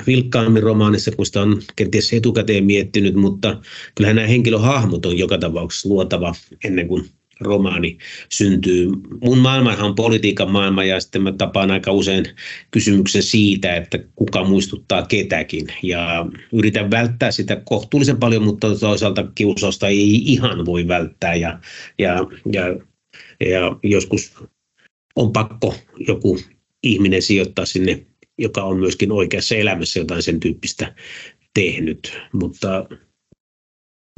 vilkkaammin 0.07 0.63
romaanissa, 0.63 1.11
kun 1.11 1.25
sitä 1.25 1.41
on 1.41 1.61
kenties 1.75 2.13
etukäteen 2.13 2.65
miettinyt, 2.65 3.15
mutta 3.15 3.61
kyllähän 3.95 4.15
nämä 4.15 4.27
henkilöhahmot 4.27 5.05
on 5.05 5.17
joka 5.17 5.37
tapauksessa 5.37 5.89
luotava 5.89 6.33
ennen 6.63 6.87
kuin 6.87 7.05
romaani 7.41 7.97
syntyy. 8.29 8.89
Mun 9.23 9.37
maailmahan 9.37 9.85
on 9.85 9.95
politiikan 9.95 10.51
maailma 10.51 10.83
ja 10.83 10.99
sitten 10.99 11.21
mä 11.21 11.31
tapaan 11.31 11.71
aika 11.71 11.91
usein 11.91 12.25
kysymyksen 12.71 13.23
siitä, 13.23 13.75
että 13.75 13.99
kuka 14.15 14.43
muistuttaa 14.43 15.05
ketäkin. 15.05 15.67
Ja 15.83 16.25
yritän 16.53 16.91
välttää 16.91 17.31
sitä 17.31 17.61
kohtuullisen 17.65 18.17
paljon, 18.17 18.43
mutta 18.43 18.75
toisaalta 18.75 19.27
kiusausta 19.35 19.87
ei 19.87 20.15
ihan 20.15 20.65
voi 20.65 20.87
välttää 20.87 21.35
ja, 21.35 21.59
ja, 21.99 22.27
ja, 22.53 22.63
ja 23.39 23.75
joskus 23.83 24.33
on 25.15 25.31
pakko 25.31 25.75
joku 26.07 26.39
ihminen 26.83 27.21
sijoittaa 27.21 27.65
sinne 27.65 28.05
joka 28.37 28.63
on 28.63 28.79
myöskin 28.79 29.11
oikeassa 29.11 29.55
elämässä 29.55 29.99
jotain 29.99 30.23
sen 30.23 30.39
tyyppistä 30.39 30.95
tehnyt. 31.53 32.21
Mutta 32.33 32.85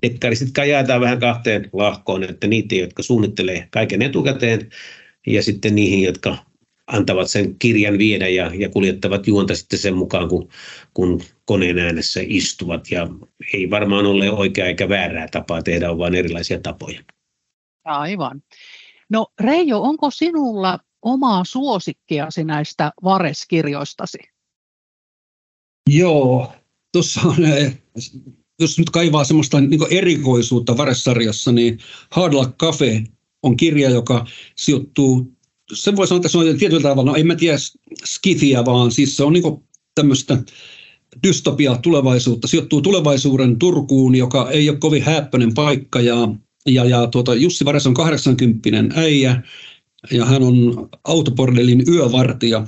dekkaristit 0.02 0.58
jaetaan 0.68 1.02
vähän 1.02 1.20
kahteen 1.20 1.70
lahkoon, 1.74 2.24
että 2.24 2.48
niitä, 2.48 2.76
jotka 2.76 3.04
suunnittelee 3.04 3.68
kaiken 3.72 4.02
etukäteen, 4.02 4.70
ja 5.28 5.44
sitten 5.44 5.76
niihin, 5.76 6.04
jotka 6.04 6.38
antavat 6.88 7.30
sen 7.30 7.60
kirjan 7.60 7.98
viedä 7.98 8.28
ja, 8.28 8.52
ja 8.56 8.70
kuljettavat 8.70 9.28
juonta 9.28 9.56
sitten 9.56 9.80
sen 9.80 9.96
mukaan, 9.96 10.30
kun, 10.30 10.50
kun 10.94 11.22
koneen 11.46 11.80
äänessä 11.80 12.20
istuvat. 12.24 12.92
Ja 12.92 13.08
ei 13.54 13.70
varmaan 13.70 14.06
ole 14.06 14.32
oikea 14.32 14.66
eikä 14.66 14.90
väärää 14.90 15.28
tapaa 15.32 15.64
tehdä, 15.64 15.92
on 15.92 15.98
vain 15.98 16.16
erilaisia 16.16 16.60
tapoja. 16.60 17.02
Aivan. 17.84 18.42
No 19.10 19.28
Reijo, 19.40 19.82
onko 19.82 20.12
sinulla 20.12 20.80
omaa 21.04 21.44
suosikkiasi 21.46 22.44
näistä 22.44 22.92
Vares-kirjoistasi? 23.04 24.18
Joo, 25.90 26.52
tuossa 26.92 27.22
on, 27.22 27.46
eh, 27.46 27.82
jos 28.60 28.80
nyt 28.80 28.90
kaivaa 28.90 29.24
semmoista 29.24 29.62
niin 29.62 29.80
erikoisuutta 29.90 30.78
Vares-sarjassa, 30.78 31.52
niin 31.52 31.80
Hard 32.12 32.34
Luck 32.34 32.58
Cafe 32.58 33.04
on 33.44 33.58
kirja, 33.58 33.90
joka 33.90 34.26
sijoittuu, 34.56 35.34
sen 35.74 35.96
voi 35.96 36.08
sanoa, 36.08 36.18
että 36.18 36.30
se 36.30 36.38
on 36.38 36.58
tietyllä 36.58 36.90
tavalla, 36.90 37.12
no 37.12 37.18
en 37.18 37.28
mä 37.28 37.36
tiedä 37.36 37.58
skifiä, 38.06 38.66
vaan 38.66 38.92
siis 38.92 39.18
se 39.18 39.24
on 39.24 39.34
niin 39.34 39.64
tämmöistä 39.96 40.38
dystopia 41.24 41.78
tulevaisuutta, 41.78 42.48
sijoittuu 42.48 42.82
tulevaisuuden 42.82 43.60
Turkuun, 43.60 44.16
joka 44.16 44.50
ei 44.52 44.70
ole 44.70 44.78
kovin 44.78 45.04
häppöinen 45.04 45.54
paikka 45.54 46.02
ja, 46.02 46.16
ja, 46.66 46.86
ja 46.86 47.08
tuota, 47.08 47.36
Jussi 47.36 47.66
Vares 47.66 47.88
on 47.88 47.94
80 47.94 49.00
äijä, 49.00 49.42
ja 50.12 50.26
hän 50.26 50.44
on 50.44 50.90
autopordelin 51.04 51.84
yövartija 51.88 52.68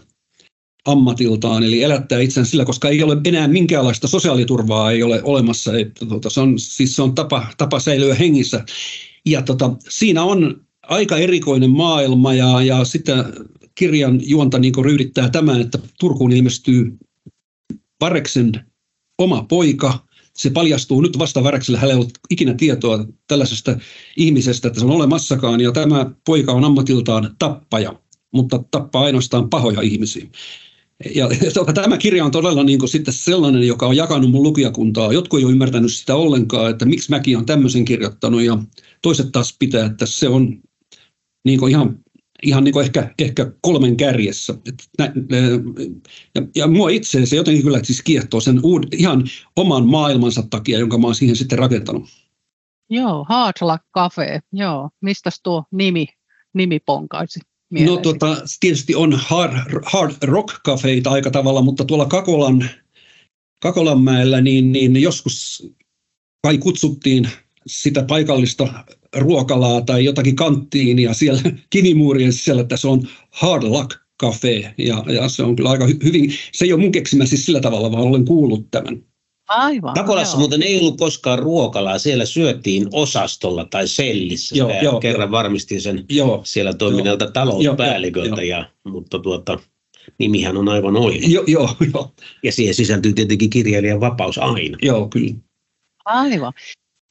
ammatiltaan, 0.86 1.64
eli 1.64 1.84
elättää 1.84 2.20
itsensä 2.20 2.52
sillä, 2.52 2.66
koska 2.66 2.90
ei 2.90 3.04
ole 3.04 3.18
enää 3.26 3.48
minkäänlaista 3.48 4.08
sosiaaliturvaa 4.08 4.92
ei 4.92 5.04
ole 5.04 5.22
olemassa. 5.24 5.78
Että, 5.78 6.06
tota, 6.06 6.30
se 6.30 6.42
on, 6.42 6.60
siis 6.60 6.96
se 6.96 7.02
on 7.02 7.16
tapa, 7.16 7.48
tapa 7.58 7.80
säilyä 7.80 8.16
hengissä. 8.16 8.66
Ja 9.26 9.42
tota, 9.42 9.76
siinä 9.90 10.24
on 10.24 10.62
aika 10.82 11.18
erikoinen 11.18 11.70
maailma 11.70 12.34
ja, 12.34 12.62
ja 12.62 12.86
sitä 12.86 13.26
kirjan 13.76 14.20
juonta 14.24 14.60
niin 14.60 14.86
ryydittää 14.86 15.30
tämä, 15.30 15.60
että 15.60 15.80
Turkuun 16.00 16.32
ilmestyy 16.32 16.98
Vareksen 18.02 18.52
oma 19.18 19.46
poika, 19.50 20.06
se 20.38 20.50
paljastuu 20.50 21.02
nyt 21.02 21.20
vasta 21.20 21.44
Väräkselle. 21.44 21.78
Hänellä 21.78 21.94
ei 21.94 22.00
ollut 22.00 22.20
ikinä 22.30 22.54
tietoa 22.54 23.06
tällaisesta 23.28 23.78
ihmisestä, 24.18 24.68
että 24.68 24.80
se 24.80 24.86
on 24.86 24.92
olemassakaan. 24.92 25.62
Ja 25.62 25.72
tämä 25.72 26.12
poika 26.26 26.52
on 26.52 26.64
ammatiltaan 26.64 27.36
tappaja, 27.40 28.00
mutta 28.34 28.64
tappaa 28.72 29.04
ainoastaan 29.04 29.50
pahoja 29.50 29.82
ihmisiä. 29.82 30.26
Ja 31.16 31.30
tämä 31.74 31.98
kirja 31.98 32.26
on 32.26 32.32
todella 32.32 32.64
niin 32.64 32.80
kuin 32.80 32.90
sitten 32.90 33.14
sellainen, 33.14 33.68
joka 33.68 33.88
on 33.88 33.96
jakanut 33.96 34.32
mun 34.32 34.44
lukijakuntaa. 34.44 35.14
Jotkut 35.14 35.40
ei 35.40 35.46
ole 35.46 35.52
ymmärtänyt 35.52 35.94
sitä 35.94 36.16
ollenkaan, 36.16 36.72
että 36.72 36.86
miksi 36.86 37.10
mäkin 37.10 37.38
on 37.38 37.46
tämmöisen 37.46 37.86
kirjoittanut 37.86 38.42
ja 38.42 38.58
toiset 39.02 39.32
taas 39.32 39.56
pitää, 39.60 39.86
että 39.86 40.06
se 40.06 40.30
on 40.30 40.62
niin 41.46 41.60
kuin 41.60 41.72
ihan 41.72 42.00
ihan 42.44 42.64
niin 42.64 42.74
kuin 42.74 42.84
ehkä, 42.84 43.14
ehkä 43.20 43.52
kolmen 43.62 43.98
kärjessä. 43.98 44.54
Et 44.66 44.84
nä, 45.00 45.12
ja, 46.36 46.42
ja 46.56 46.68
mua 46.68 46.90
itse 46.90 47.26
se 47.26 47.36
jotenkin 47.36 47.64
kyllä 47.64 47.80
siis 47.84 48.02
kiehtoo 48.02 48.40
sen 48.40 48.60
uud, 48.64 48.84
ihan 48.92 49.24
oman 49.56 49.86
maailmansa 49.86 50.44
takia, 50.50 50.80
jonka 50.80 50.98
mä 50.98 51.08
oon 51.08 51.16
siihen 51.16 51.36
sitten 51.36 51.60
rakentanut. 51.60 52.10
Joo, 52.90 53.26
Hard 53.30 53.56
Luck 53.62 53.84
Cafe, 53.96 54.40
joo. 54.54 54.90
Mistä 55.02 55.30
tuo 55.44 55.64
nimi, 55.72 56.08
nimi 56.54 56.80
ponkaisi? 56.80 57.40
No 57.72 57.98
tota, 57.98 58.38
tietysti 58.60 58.96
on 58.96 59.14
hard, 59.14 59.54
hard 59.86 60.14
rock 60.22 60.64
cafeita 60.66 61.12
aika 61.12 61.32
tavalla, 61.32 61.62
mutta 61.62 61.86
tuolla 61.86 62.06
Kakolan, 62.06 62.70
Kakolanmäellä 63.62 64.42
niin, 64.42 64.72
niin 64.72 65.02
joskus 65.02 65.68
kai 66.42 66.58
kutsuttiin 66.58 67.30
sitä 67.68 68.04
paikallista 68.04 68.86
ruokalaa 69.16 69.82
tai 69.82 70.06
jotakin 70.06 70.36
kanttiin 70.36 71.00
ja 71.00 71.14
siellä 71.14 71.42
kivimuurien 71.70 72.34
sisällä, 72.34 72.62
että 72.62 72.78
se 72.78 72.88
on 72.88 73.08
hard 73.30 73.64
luck 73.64 73.92
cafe 74.22 74.74
ja, 74.78 75.04
ja 75.08 75.30
se 75.30 75.44
on 75.44 75.56
kyllä 75.56 75.70
aika 75.70 75.88
hyvin, 76.04 76.34
se 76.52 76.66
ei 76.66 76.74
ole 76.74 76.82
mun 76.82 76.92
keksimä 76.92 77.26
siis 77.26 77.46
sillä 77.46 77.62
tavalla, 77.62 77.92
vaan 77.92 78.04
olen 78.04 78.26
kuullut 78.26 78.72
tämän. 78.72 79.04
Aivan. 79.48 79.94
Takolassa 79.94 80.36
joo. 80.36 80.40
muuten 80.40 80.64
ei 80.64 80.80
ollut 80.80 80.98
koskaan 80.98 81.40
ruokalaa, 81.40 82.00
siellä 82.00 82.26
syötiin 82.26 82.88
osastolla 82.92 83.66
tai 83.66 83.88
sellissä. 83.88 84.56
Joo, 84.56 84.72
joo, 84.82 85.00
kerran 85.00 85.28
joo. 85.28 85.32
varmistin 85.32 85.82
sen 85.82 86.06
joo, 86.10 86.42
siellä 86.44 86.74
toiminnalta 86.74 87.32
talouspäälliköltä, 87.32 88.44
ja, 88.44 88.70
mutta 88.84 89.20
tuota, 89.20 89.60
nimihän 90.20 90.58
on 90.58 90.70
aivan 90.70 90.96
oiva. 90.96 91.26
Joo, 91.28 91.44
joo, 91.48 91.70
joo. 91.94 92.14
Ja 92.44 92.52
siihen 92.52 92.76
sisältyy 92.76 93.14
tietenkin 93.14 93.50
kirjailijan 93.50 94.00
vapaus 94.00 94.38
aina. 94.38 94.78
Joo, 94.82 95.10
kyllä. 95.10 95.36
Aivan. 96.06 96.54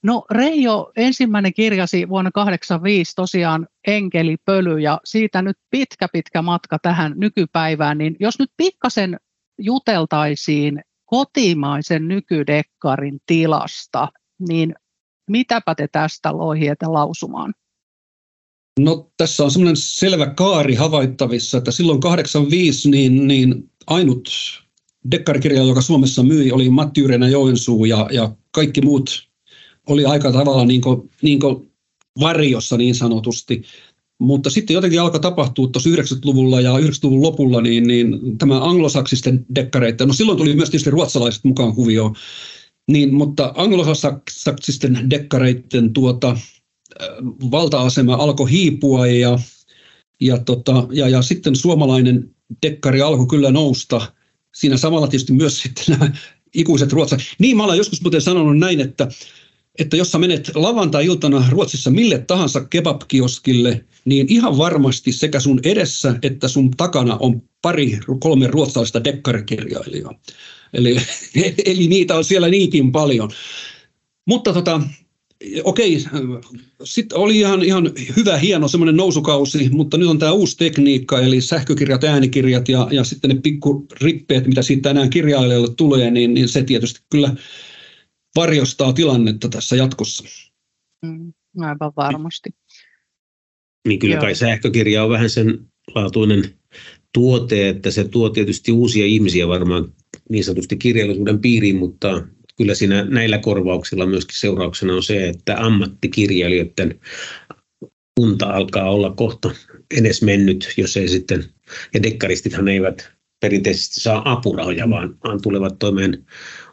No 0.05 0.25
Reijo 0.31 0.93
ensimmäinen 0.97 1.55
kirjasi 1.55 2.09
vuonna 2.09 2.31
1985 2.31 3.13
tosiaan 3.17 3.69
Enkeli 3.87 4.37
Pöly 4.45 4.79
ja 4.79 5.01
siitä 5.05 5.43
nyt 5.43 5.57
pitkä 5.71 6.09
pitkä 6.13 6.43
matka 6.43 6.79
tähän 6.79 7.13
nykypäivään, 7.17 7.99
niin 7.99 8.17
jos 8.21 8.39
nyt 8.39 8.51
pikkasen 8.57 9.17
juteltaisiin 9.59 10.81
kotimaisen 11.05 12.09
nykydekkarin 12.09 13.19
tilasta, 13.27 14.09
niin 14.49 14.75
mitäpä 15.31 15.75
te 15.75 15.89
tästä 15.93 16.37
loihiete 16.37 16.87
lausumaan? 16.87 17.55
No 18.81 19.11
tässä 19.17 19.45
on 19.45 19.51
semmoinen 19.51 19.77
selvä 19.77 20.27
kaari 20.27 20.75
havaittavissa, 20.75 21.59
että 21.59 21.71
silloin 21.71 22.01
85 22.01 22.91
niin, 22.91 23.29
niin 23.29 23.71
ainut 23.87 24.29
dekkarikirja, 25.11 25.63
joka 25.63 25.81
Suomessa 25.81 26.23
myi, 26.23 26.53
oli 26.53 26.71
Matti 26.71 27.01
Yrjänä 27.01 27.29
Joensuu 27.29 27.85
ja, 27.85 28.09
ja 28.13 28.37
kaikki 28.51 28.81
muut 28.81 29.34
oli 29.89 30.05
aika 30.05 30.33
tavalla 30.33 30.65
niin 30.65 30.81
kuin, 30.81 31.11
niin 31.23 31.41
kuin 31.41 31.71
varjossa 32.21 32.77
niin 32.77 32.95
sanotusti. 32.95 33.63
Mutta 34.19 34.51
sitten 34.51 34.75
jotenkin 34.75 35.01
alkoi 35.01 35.21
tapahtua 35.21 35.69
tuossa 35.69 35.91
90-luvulla 35.91 36.61
ja 36.61 36.73
90-luvun 36.73 37.23
lopulla 37.23 37.61
niin, 37.61 37.87
niin 37.87 38.39
tämä 38.39 38.65
anglosaksisten 38.65 39.47
dekkareiden, 39.55 40.09
no 40.09 40.15
silloin 40.15 40.39
tuli 40.39 40.55
myös 40.55 40.71
tietysti 40.71 40.91
ruotsalaiset 40.91 41.45
mukaan 41.45 41.75
kuvioon, 41.75 42.15
niin, 42.89 43.15
mutta 43.15 43.53
anglosaksisten 43.57 45.11
dekkareiden 45.11 45.93
tuota, 45.93 46.31
äh, 46.31 47.09
valta-asema 47.51 48.15
alkoi 48.15 48.51
hiipua 48.51 49.07
ja, 49.07 49.39
ja, 50.21 50.39
tota, 50.39 50.87
ja, 50.93 51.09
ja 51.09 51.23
sitten 51.23 51.57
suomalainen 51.57 52.31
dekkari 52.63 53.01
alkoi 53.01 53.27
kyllä 53.27 53.51
nousta. 53.51 54.13
Siinä 54.55 54.77
samalla 54.77 55.07
tietysti 55.07 55.33
myös 55.33 55.61
sitten 55.63 55.85
nämä 55.89 56.13
ikuiset 56.55 56.93
ruotsalaiset. 56.93 57.35
Niin 57.39 57.57
mä 57.57 57.65
olen 57.65 57.79
joskus 57.79 58.03
muuten 58.03 58.21
sanonut 58.21 58.59
näin, 58.59 58.81
että 58.81 59.09
että 59.79 59.97
jos 59.97 60.13
sä 60.13 60.19
menet 60.19 60.51
lavantai-iltana 60.55 61.45
Ruotsissa 61.51 61.91
mille 61.91 62.19
tahansa 62.19 62.65
kebabkioskille, 62.65 63.85
niin 64.05 64.27
ihan 64.31 64.59
varmasti 64.59 65.13
sekä 65.13 65.41
sun 65.41 65.61
edessä 65.65 66.19
että 66.23 66.49
sun 66.49 66.71
takana 66.71 67.17
on 67.21 67.43
pari, 67.63 67.99
kolme 68.21 68.47
ruotsalaista 68.47 69.05
dekkarikirjailijaa. 69.05 70.15
Eli, 70.75 70.97
eli 71.65 71.89
niitä 71.89 72.17
on 72.17 72.25
siellä 72.25 72.49
niinkin 72.49 72.93
paljon. 72.93 73.31
Mutta 74.27 74.53
tota, 74.53 74.81
okei, 75.65 76.05
sitten 76.85 77.19
oli 77.19 77.39
ihan, 77.39 77.63
ihan 77.63 77.93
hyvä, 78.17 78.39
hieno 78.39 78.69
semmoinen 78.69 78.97
nousukausi, 78.97 79.69
mutta 79.69 79.97
nyt 79.97 80.09
on 80.09 80.19
tämä 80.19 80.33
uusi 80.33 80.57
tekniikka, 80.57 81.21
eli 81.21 81.41
sähkökirjat, 81.41 82.05
äänikirjat 82.05 82.69
ja, 82.69 82.89
ja 82.91 83.05
sitten 83.05 83.31
ne 83.31 83.41
pikku 83.43 83.87
rippeet, 84.01 84.47
mitä 84.47 84.63
siitä 84.63 84.91
enää 84.91 85.09
kirjailijalle 85.09 85.75
tulee, 85.77 86.11
niin, 86.11 86.35
niin 86.35 86.49
se 86.49 86.63
tietysti 86.63 87.01
kyllä 87.11 87.35
varjostaa 88.37 88.93
tilannetta 88.93 89.49
tässä 89.49 89.77
jatkossa. 89.77 90.25
Mm, 91.03 91.33
aivan 91.61 91.93
varmasti. 91.97 92.51
Niin 93.89 93.99
kyllä 93.99 94.15
Joo. 94.15 94.23
kai 94.23 94.35
sähkökirja 94.35 95.05
on 95.05 95.11
vähän 95.11 95.31
sen 95.31 95.67
laatuinen 95.95 96.45
tuote, 97.13 97.69
että 97.69 97.91
se 97.91 98.09
tuo 98.09 98.31
tietysti 98.31 98.73
uusia 98.73 99.07
ihmisiä 99.07 99.49
varmaan 99.49 99.93
niin 100.31 100.45
sanotusti 100.45 100.77
kirjallisuuden 100.77 101.41
piiriin, 101.41 101.77
mutta 101.77 102.27
kyllä 102.57 102.75
siinä 102.75 103.05
näillä 103.05 103.39
korvauksilla 103.39 104.07
myöskin 104.07 104.39
seurauksena 104.39 104.95
on 104.95 105.03
se, 105.03 105.29
että 105.29 105.57
ammattikirjailijoiden 105.59 107.01
kunta 108.21 108.47
alkaa 108.47 108.91
olla 108.91 109.11
kohta 109.11 109.51
edes 109.99 110.23
mennyt, 110.23 110.75
jos 110.77 110.97
ei 110.97 111.09
sitten, 111.09 111.45
ja 111.95 112.03
dekkaristithan 112.03 112.69
eivät 112.69 113.13
perinteisesti 113.41 114.01
saa 114.01 114.33
apurahoja, 114.33 114.91
vaan, 114.91 115.19
vaan 115.25 115.43
tulevat 115.43 115.79
toimeen 115.79 116.27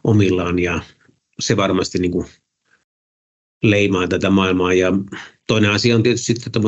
omillaan 0.04 0.60
ja 0.60 0.82
se 1.42 1.58
varmasti 1.58 2.00
niin 2.00 2.12
kuin 2.12 2.28
leimaa 3.64 4.08
tätä 4.08 4.30
maailmaa. 4.30 4.74
Ja 4.74 4.92
toinen 5.48 5.72
asia 5.72 5.96
on 5.96 6.04
tietysti 6.04 6.26
sitten 6.26 6.62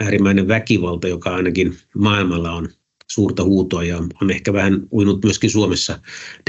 äärimmäinen 0.00 0.48
väkivalta, 0.48 1.08
joka 1.08 1.34
ainakin 1.34 1.76
maailmalla 1.94 2.52
on 2.52 2.68
suurta 3.10 3.44
huutoa 3.44 3.84
ja 3.84 3.96
on 4.22 4.30
ehkä 4.30 4.52
vähän 4.52 4.80
uinut 4.92 5.24
myöskin 5.24 5.50
Suomessa 5.50 5.98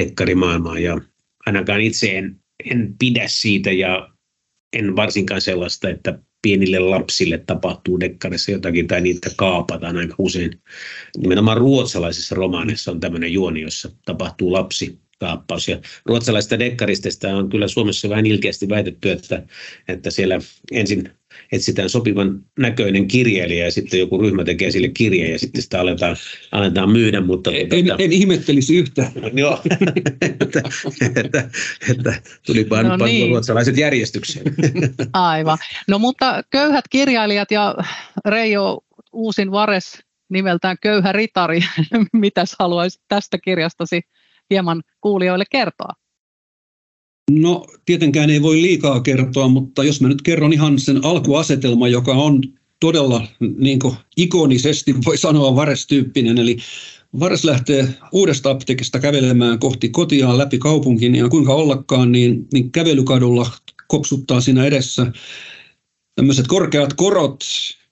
dekkarimaailmaa. 0.01 0.79
Ja 0.79 1.01
ainakaan 1.45 1.81
itse 1.81 2.17
en, 2.17 2.39
en 2.71 2.95
pidä 2.99 3.27
siitä 3.27 3.71
ja 3.71 4.09
en 4.73 4.95
varsinkaan 4.95 5.41
sellaista, 5.41 5.89
että 5.89 6.19
pienille 6.41 6.79
lapsille 6.79 7.38
tapahtuu 7.38 7.99
dekkarissa 7.99 8.51
jotakin 8.51 8.88
tai 8.88 9.01
niitä 9.01 9.29
kaapataan 9.35 9.97
aika 9.97 10.15
usein. 10.17 10.61
Nimenomaan 11.17 11.57
ruotsalaisissa 11.57 12.35
romaaneissa 12.35 12.91
on 12.91 12.99
tämmöinen 12.99 13.33
juoni, 13.33 13.61
jossa 13.61 13.91
tapahtuu 14.05 14.51
lapsi 14.51 14.99
kaappaus. 15.19 15.67
Ja 15.67 15.78
ruotsalaisista 16.06 16.60
dekkaristeista 16.60 17.28
on 17.28 17.49
kyllä 17.49 17.67
Suomessa 17.67 18.10
vähän 18.10 18.25
ilkeästi 18.25 18.69
väitetty, 18.69 19.12
että, 19.12 19.43
että 19.88 20.12
siellä 20.12 20.39
ensin 20.71 21.10
etsitään 21.51 21.89
sopivan 21.89 22.41
näköinen 22.60 23.08
kirjailija 23.08 23.65
ja 23.65 23.71
sitten 23.71 23.99
joku 23.99 24.21
ryhmä 24.21 24.43
tekee 24.43 24.71
sille 24.71 24.89
kirjeen 24.89 25.32
ja 25.32 25.39
sitten 25.39 25.62
sitä 25.62 25.82
aletaan, 25.82 26.15
aletaan 26.51 26.89
myydä. 26.89 27.21
Mutta, 27.21 27.51
en, 27.51 27.69
tuota, 27.69 27.95
en 28.04 28.12
ihmettelisi 28.12 28.78
yhtään. 28.78 29.12
Joo, 29.34 29.62
että, 30.21 30.63
että, 31.19 31.49
että 31.91 32.21
tulipa 32.45 32.84
no 32.84 33.06
niin. 33.06 33.30
ruotsalaiset 33.30 33.78
järjestykseen. 33.78 34.45
Aivan. 35.13 35.58
No 35.88 35.99
mutta 35.99 36.43
köyhät 36.49 36.86
kirjailijat 36.89 37.51
ja 37.51 37.75
Reijo 38.25 38.82
uusin 39.13 39.51
Vares 39.51 39.99
nimeltään 40.30 40.78
Köyhä 40.82 41.12
ritari, 41.12 41.60
mitäs 42.13 42.56
haluaisit 42.60 43.01
tästä 43.08 43.38
kirjastasi 43.38 44.01
hieman 44.49 44.81
kuulijoille 45.01 45.45
kertoa? 45.51 45.93
No 47.31 47.65
tietenkään 47.86 48.29
ei 48.29 48.41
voi 48.41 48.62
liikaa 48.62 48.99
kertoa, 48.99 49.47
mutta 49.47 49.84
jos 49.84 50.01
mä 50.01 50.08
nyt 50.08 50.21
kerron 50.21 50.53
ihan 50.53 50.79
sen 50.79 51.05
alkuasetelma, 51.05 51.88
joka 51.88 52.12
on 52.12 52.41
todella 52.79 53.27
niin 53.58 53.79
kuin, 53.79 53.95
ikonisesti, 54.17 54.95
voi 55.05 55.17
sanoa 55.17 55.55
Vares-tyyppinen, 55.55 56.38
eli 56.38 56.58
Vares 57.19 57.43
lähtee 57.43 57.88
uudesta 58.12 58.49
apteekista 58.49 58.99
kävelemään 58.99 59.60
kohti 59.60 59.89
kotiaan 59.89 60.38
läpi 60.38 60.58
kaupunkin 60.58 61.15
ja 61.15 61.29
kuinka 61.29 61.53
ollakaan, 61.53 62.12
niin, 62.12 62.47
niin 62.53 62.71
kävelykadulla 62.71 63.51
kopsuttaa 63.88 64.41
siinä 64.41 64.65
edessä 64.65 65.12
tämmöiset 66.15 66.47
korkeat 66.47 66.93
korot, 66.93 67.39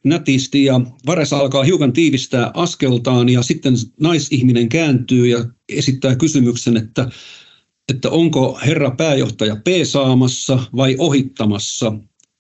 nätisti 0.04 0.66
ja 0.66 0.82
Vares 1.06 1.34
alkaa 1.34 1.63
hiukan 1.63 1.94
tiivistää 1.94 2.52
askeltaan 2.54 3.30
ja 3.30 3.44
sitten 3.44 3.74
naisihminen 4.00 4.70
kääntyy 4.70 5.28
ja 5.28 5.46
esittää 5.70 6.16
kysymyksen, 6.16 6.78
että, 6.78 7.10
että 7.94 8.10
onko 8.10 8.60
herra 8.66 8.92
pääjohtaja 8.92 9.56
P-saamassa 9.56 10.60
vai 10.76 10.96
ohittamassa. 11.00 11.94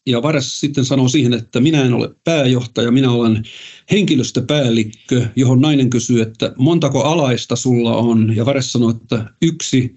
Ja 0.07 0.21
Vares 0.21 0.59
sitten 0.59 0.85
sanoo 0.85 1.07
siihen, 1.07 1.33
että 1.33 1.59
minä 1.59 1.85
en 1.85 1.93
ole 1.93 2.15
pääjohtaja, 2.23 2.91
minä 2.91 3.11
olen 3.11 3.43
henkilöstöpäällikkö, 3.91 5.27
johon 5.35 5.61
nainen 5.61 5.89
kysyy, 5.89 6.21
että 6.21 6.53
montako 6.57 7.03
alaista 7.03 7.55
sulla 7.55 7.97
on. 7.97 8.35
Ja 8.35 8.45
Vares 8.45 8.71
sanoo, 8.71 8.89
että 8.89 9.25
yksi. 9.41 9.95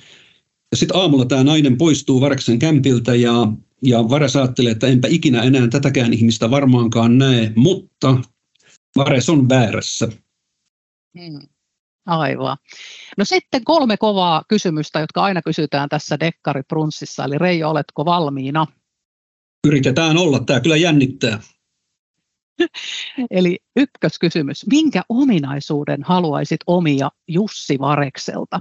Ja 0.71 0.77
sitten 0.77 0.97
aamulla 0.97 1.25
tämä 1.25 1.45
nainen 1.45 1.77
poistuu 1.77 2.21
Vareksen 2.21 2.59
kämpiltä 2.59 3.15
ja 3.15 3.53
ja 3.83 3.99
Vares 3.99 4.37
ajattelee, 4.37 4.73
että 4.73 4.87
enpä 4.87 5.09
ikinä 5.09 5.43
enää 5.43 5.69
tätäkään 5.69 6.13
ihmistä 6.13 6.51
varmaankaan 6.51 7.19
näe, 7.19 7.53
mutta 7.57 8.17
Vares 8.97 9.29
on 9.29 9.49
väärässä. 9.49 10.09
Hmm. 11.19 11.49
Aivan. 12.07 12.57
No 13.17 13.25
sitten 13.25 13.65
kolme 13.65 13.97
kovaa 13.97 14.43
kysymystä, 14.49 15.01
jotka 15.01 15.23
aina 15.23 15.43
kysytään 15.43 15.89
tässä 15.89 16.21
Dekkari 16.21 16.63
Prunssissa. 16.63 17.25
Eli 17.25 17.39
Reijo, 17.39 17.71
oletko 17.71 18.05
valmiina? 18.05 18.67
Yritetään 19.67 20.17
olla. 20.17 20.41
Tämä 20.41 20.61
kyllä 20.61 20.77
jännittää. 20.77 21.41
Eli 23.31 23.59
ykköskysymys. 23.77 24.67
Minkä 24.67 25.03
ominaisuuden 25.09 26.03
haluaisit 26.03 26.61
omia 26.67 27.11
Jussi 27.29 27.79
Varekselta? 27.79 28.61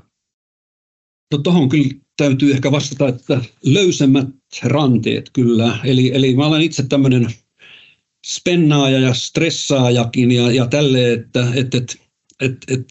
No 1.31 1.37
tuohon 1.37 1.69
kyllä 1.69 2.04
täytyy 2.17 2.51
ehkä 2.51 2.71
vastata, 2.71 3.07
että 3.07 3.41
löysemmät 3.65 4.27
ranteet 4.63 5.29
kyllä. 5.33 5.79
Eli, 5.83 6.11
eli 6.13 6.35
mä 6.35 6.45
olen 6.45 6.61
itse 6.61 6.83
tämmöinen 6.87 7.27
spennaaja 8.25 8.99
ja 8.99 9.13
stressaajakin 9.13 10.31
ja, 10.31 10.51
ja 10.51 10.67
tälle, 10.67 11.13
että 11.13 11.47
et, 11.55 11.75
et, 11.75 11.97
et, 12.39 12.57
et, 12.67 12.87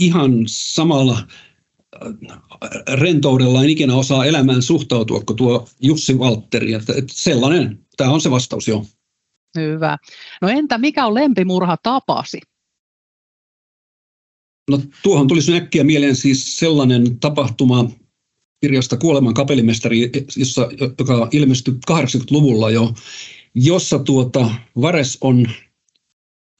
ihan 0.00 0.32
samalla 0.46 1.18
rentoudella 2.92 3.64
en 3.64 3.70
ikinä 3.70 3.94
osaa 3.94 4.24
elämään 4.24 4.62
suhtautua 4.62 5.20
kuin 5.20 5.36
tuo 5.36 5.68
Jussi 5.80 6.18
Valtteri. 6.18 6.72
Että, 6.72 6.92
että 6.96 7.12
sellainen, 7.16 7.78
tämä 7.96 8.10
on 8.10 8.20
se 8.20 8.30
vastaus 8.30 8.68
jo. 8.68 8.84
Hyvä. 9.58 9.96
No 10.42 10.48
entä 10.48 10.78
mikä 10.78 11.06
on 11.06 11.14
lempimurha 11.14 11.76
tapasi? 11.82 12.40
No 14.70 14.80
tuohon 15.02 15.28
tulisi 15.28 15.54
äkkiä 15.54 15.84
mieleen 15.84 16.16
siis 16.16 16.58
sellainen 16.58 17.20
tapahtuma 17.20 17.90
kirjasta 18.60 18.96
Kuoleman 18.96 19.34
kapellimestari, 19.34 20.10
jossa, 20.36 20.68
joka 20.98 21.28
ilmestyi 21.32 21.74
80-luvulla 21.90 22.70
jo, 22.70 22.94
jossa 23.54 23.98
tuota, 23.98 24.50
Vares 24.80 25.18
on 25.20 25.46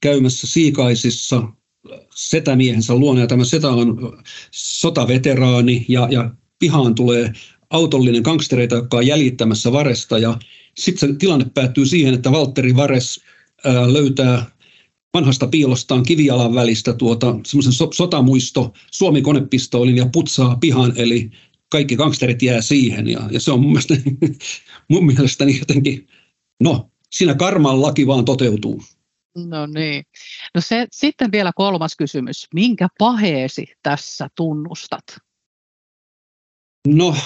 käymässä 0.02 0.46
Siikaisissa 0.46 1.42
setämiehensä 2.14 2.94
luona, 2.94 3.20
ja 3.20 3.26
tämä 3.26 3.44
setä 3.44 3.68
on 3.68 4.18
sotaveteraani, 4.50 5.84
ja, 5.88 6.08
ja 6.10 6.30
pihaan 6.58 6.94
tulee 6.94 7.32
autollinen 7.70 8.22
gangstereita, 8.22 8.74
jotka 8.74 8.96
on 8.96 9.06
jäljittämässä 9.06 9.72
Varesta, 9.72 10.18
ja 10.18 10.38
sitten 10.78 11.08
se 11.08 11.16
tilanne 11.18 11.46
päättyy 11.54 11.86
siihen, 11.86 12.14
että 12.14 12.32
Valtteri 12.32 12.76
Vares 12.76 13.20
ää, 13.64 13.92
löytää 13.92 14.46
vanhasta 15.14 15.46
piilostaan 15.46 16.02
kivijalan 16.02 16.54
välistä 16.54 16.92
tuota, 16.92 17.36
semmoisen 17.46 17.72
so, 17.72 17.88
sotamuisto 17.92 18.72
Suomi 18.90 19.22
konepistoolin 19.22 19.96
ja 19.96 20.08
putsaa 20.12 20.56
pihan, 20.56 20.92
eli 20.96 21.30
kaikki 21.70 21.96
gangsterit 21.96 22.42
jää 22.42 22.62
siihen. 22.62 23.08
Ja, 23.08 23.20
ja 23.30 23.40
se 23.40 23.52
on 23.52 23.60
mun, 23.60 23.70
mielestä, 23.70 23.96
mun 24.90 25.06
mielestäni 25.06 25.58
jotenkin, 25.58 26.08
no 26.62 26.90
siinä 27.10 27.34
karman 27.34 27.82
laki 27.82 28.06
vaan 28.06 28.24
toteutuu. 28.24 28.82
No 29.34 29.66
niin. 29.66 30.04
No 30.54 30.60
se, 30.60 30.86
sitten 30.92 31.32
vielä 31.32 31.52
kolmas 31.56 31.96
kysymys. 31.96 32.46
Minkä 32.54 32.88
paheesi 32.98 33.66
tässä 33.82 34.28
tunnustat? 34.36 35.04
No 36.88 37.16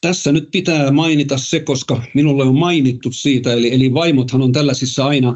tässä 0.00 0.32
nyt 0.32 0.48
pitää 0.52 0.90
mainita 0.90 1.38
se, 1.38 1.60
koska 1.60 2.02
minulle 2.14 2.44
on 2.44 2.58
mainittu 2.58 3.12
siitä, 3.12 3.52
eli, 3.52 3.74
eli 3.74 3.94
vaimothan 3.94 4.42
on 4.42 4.52
tällaisissa 4.52 5.06
aina 5.06 5.34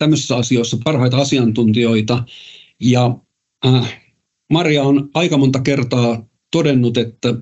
tämmöisissä 0.00 0.36
asioissa 0.36 0.76
parhaita 0.84 1.16
asiantuntijoita. 1.16 2.24
Ja 2.80 3.16
äh, 3.66 4.00
Maria 4.52 4.82
on 4.82 5.10
aika 5.14 5.36
monta 5.36 5.60
kertaa 5.60 6.26
todennut, 6.52 6.96
että, 6.96 7.34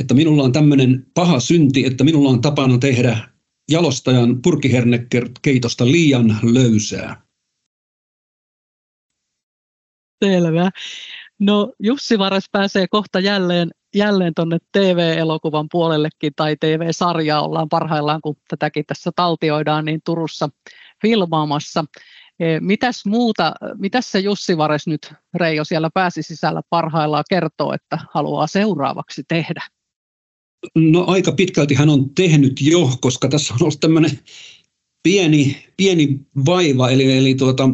että 0.00 0.14
minulla 0.14 0.42
on 0.42 0.52
tämmöinen 0.52 1.06
paha 1.14 1.40
synti, 1.40 1.86
että 1.86 2.04
minulla 2.04 2.30
on 2.30 2.40
tapana 2.40 2.78
tehdä 2.78 3.28
jalostajan 3.70 4.42
purkihernekeitosta 4.42 5.86
liian 5.86 6.36
löysää. 6.42 7.22
Selvä. 10.24 10.70
No 11.40 11.72
Jussi 11.80 12.18
Vares 12.18 12.44
pääsee 12.52 12.86
kohta 12.90 13.20
jälleen, 13.20 13.70
jälleen 13.94 14.32
tuonne 14.34 14.58
TV-elokuvan 14.72 15.66
puolellekin 15.70 16.32
tai 16.36 16.56
TV-sarjaa 16.60 17.42
ollaan 17.42 17.68
parhaillaan, 17.68 18.20
kun 18.20 18.36
tätäkin 18.48 18.84
tässä 18.86 19.10
taltioidaan, 19.16 19.84
niin 19.84 20.00
Turussa 20.04 20.48
filmaamassa. 21.02 21.84
E, 22.40 22.60
mitäs 22.60 23.06
muuta, 23.06 23.52
mitäs 23.78 24.12
se 24.12 24.18
Jussi 24.18 24.56
Vares 24.56 24.86
nyt 24.86 25.12
Reijo 25.34 25.64
siellä 25.64 25.90
pääsi 25.94 26.22
sisällä 26.22 26.60
parhaillaan 26.70 27.24
kertoo, 27.30 27.72
että 27.72 27.98
haluaa 28.14 28.46
seuraavaksi 28.46 29.22
tehdä? 29.28 29.62
No 30.74 31.04
aika 31.06 31.32
pitkälti 31.32 31.74
hän 31.74 31.88
on 31.88 32.14
tehnyt 32.14 32.60
jo, 32.60 32.90
koska 33.00 33.28
tässä 33.28 33.54
on 33.54 33.62
ollut 33.62 33.80
tämmöinen 33.80 34.18
pieni, 35.02 35.56
pieni 35.76 36.20
vaiva, 36.46 36.90
eli, 36.90 37.18
eli 37.18 37.34
tuota, 37.34 37.68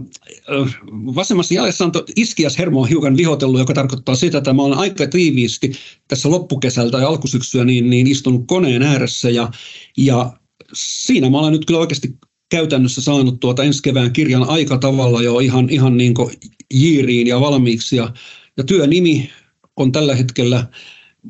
vasemmassa 0.91 1.55
jäljessä 1.55 1.85
on 1.85 1.93
iskias 2.17 2.59
hermo 2.59 2.85
hiukan 2.85 3.17
vihotellut, 3.17 3.59
joka 3.59 3.75
tarkoittaa 3.75 4.15
sitä, 4.15 4.39
että 4.39 4.53
mä 4.53 4.63
olen 4.63 4.79
aika 4.79 5.07
tiiviisti 5.07 5.73
tässä 6.09 6.31
loppukesältä 6.31 6.99
ja 6.99 7.09
alkusyksyä 7.09 7.65
niin, 7.65 7.91
niin 7.91 8.07
istunut 8.07 8.45
koneen 8.47 8.83
ääressä 8.83 9.31
ja, 9.31 9.51
ja 9.97 10.33
siinä 10.75 11.31
mä 11.31 11.39
olen 11.39 11.53
nyt 11.53 11.65
kyllä 11.65 11.81
oikeasti 11.81 12.19
käytännössä 12.55 13.03
saanut 13.03 13.41
tuota 13.41 13.65
ensi 13.65 13.83
kevään 13.83 14.13
kirjan 14.13 14.49
aika 14.49 14.79
tavalla 14.79 15.23
jo 15.23 15.39
ihan, 15.39 15.71
ihan 15.71 15.97
niin 15.97 16.15
kuin 16.15 16.35
jiiriin 16.75 17.27
ja 17.27 17.41
valmiiksi. 17.41 17.97
Ja, 17.97 18.13
ja 18.57 18.65
työnimi 18.65 19.31
on 19.77 19.93
tällä 19.93 20.15
hetkellä 20.15 20.67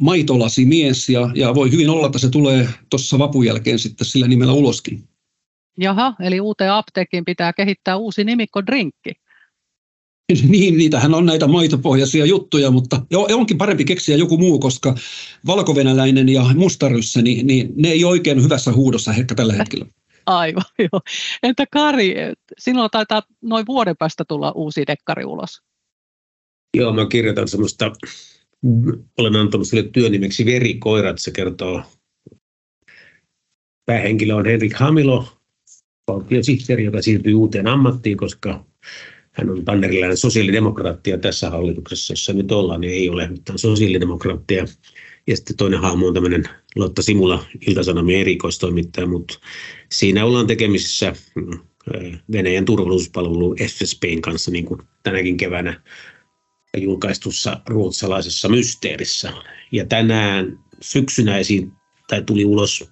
maitolasi 0.01 0.65
mies 0.65 1.09
ja, 1.09 1.31
ja 1.35 1.55
voi 1.55 1.71
hyvin 1.71 1.91
olla, 1.91 2.07
että 2.07 2.19
se 2.19 2.29
tulee 2.29 2.69
tuossa 2.91 3.19
vapun 3.19 3.47
jälkeen 3.47 3.79
sitten 3.79 4.07
sillä 4.07 4.29
nimellä 4.29 4.53
uloskin. 4.53 5.05
Jaha, 5.79 6.15
eli 6.21 6.41
uuteen 6.41 6.73
apteekkiin 6.73 7.25
pitää 7.25 7.53
kehittää 7.53 7.97
uusi 7.97 8.25
nimikko 8.25 8.67
drinkki. 8.67 9.13
Niin, 10.49 10.79
niitähän 10.79 11.15
on 11.15 11.27
näitä 11.27 11.47
maitopohjaisia 11.47 12.27
juttuja, 12.27 12.71
mutta 12.71 13.03
onkin 13.35 13.59
parempi 13.59 13.85
keksiä 13.85 14.17
joku 14.17 14.39
muu, 14.39 14.59
koska 14.59 14.95
valkovenäläinen 15.47 16.29
ja 16.29 16.45
mustaryssä, 16.57 17.23
niin, 17.23 17.47
niin 17.47 17.73
ne 17.77 17.89
ei 17.89 18.05
oikein 18.05 18.43
hyvässä 18.43 18.73
huudossa 18.73 19.13
ehkä 19.15 19.35
tällä 19.35 19.53
hetkellä. 19.53 19.87
Aivan, 20.27 20.65
joo. 20.93 21.01
Entä 21.43 21.65
Kari, 21.73 22.15
sinulla 22.59 22.89
taitaa 22.89 23.23
noin 23.43 23.67
vuoden 23.67 23.97
päästä 23.97 24.25
tulla 24.29 24.53
uusi 24.53 24.87
dekkari 24.87 25.25
ulos. 25.25 25.63
Joo, 26.77 26.93
mä 26.93 27.07
kirjoitan 27.07 27.49
semmoista, 27.49 27.93
olen 29.19 29.37
antanut 29.37 29.69
sille 29.69 29.83
työnimeksi 29.83 30.47
Verikoirat, 30.47 31.19
se 31.19 31.31
kertoo, 31.31 31.83
päähenkilö 33.87 34.35
on 34.35 34.47
Henrik 34.47 34.75
Hamilo, 34.75 35.29
valtiosihteeri, 36.09 36.85
joka 36.85 37.03
siirtyy 37.03 37.35
uuteen 37.35 37.67
ammattiin, 37.67 38.17
koska 38.17 38.65
hän 39.33 39.51
on 39.51 39.65
tannerilainen 39.65 40.17
sosiaalidemokraatti 40.17 41.11
ja 41.11 41.19
tässä 41.19 41.51
hallituksessa, 41.51 42.13
jossa 42.13 42.33
nyt 42.33 42.53
ollaan, 42.53 42.81
niin 42.81 42.93
ei 42.93 43.09
ole 43.09 43.29
mitään 43.29 43.59
sosiaalidemokraattia. 43.59 44.65
Ja 45.27 45.37
sitten 45.37 45.57
toinen 45.57 45.81
hahmo 45.81 46.07
on 46.07 46.15
tämmöinen 46.15 46.45
Lotta 46.77 47.03
Simula, 47.03 47.45
Ilta-Sanomien 47.67 48.21
erikoistoimittaja, 48.21 49.07
mutta 49.07 49.39
siinä 49.93 50.25
ollaan 50.25 50.47
tekemisissä 50.47 51.13
mm, 51.35 51.59
Venäjän 52.33 52.65
turvallisuuspalvelu 52.65 53.55
FSBn 53.55 54.21
kanssa, 54.21 54.51
niin 54.51 54.65
kuin 54.65 54.81
tänäkin 55.03 55.37
keväänä 55.37 55.81
julkaistussa 56.77 57.61
ruotsalaisessa 57.69 58.49
mysteerissä. 58.49 59.33
Ja 59.73 59.87
tänään 59.87 60.59
syksynä 60.81 61.39
esiin, 61.39 61.73
tai 62.09 62.23
tuli 62.23 62.45
ulos 62.45 62.85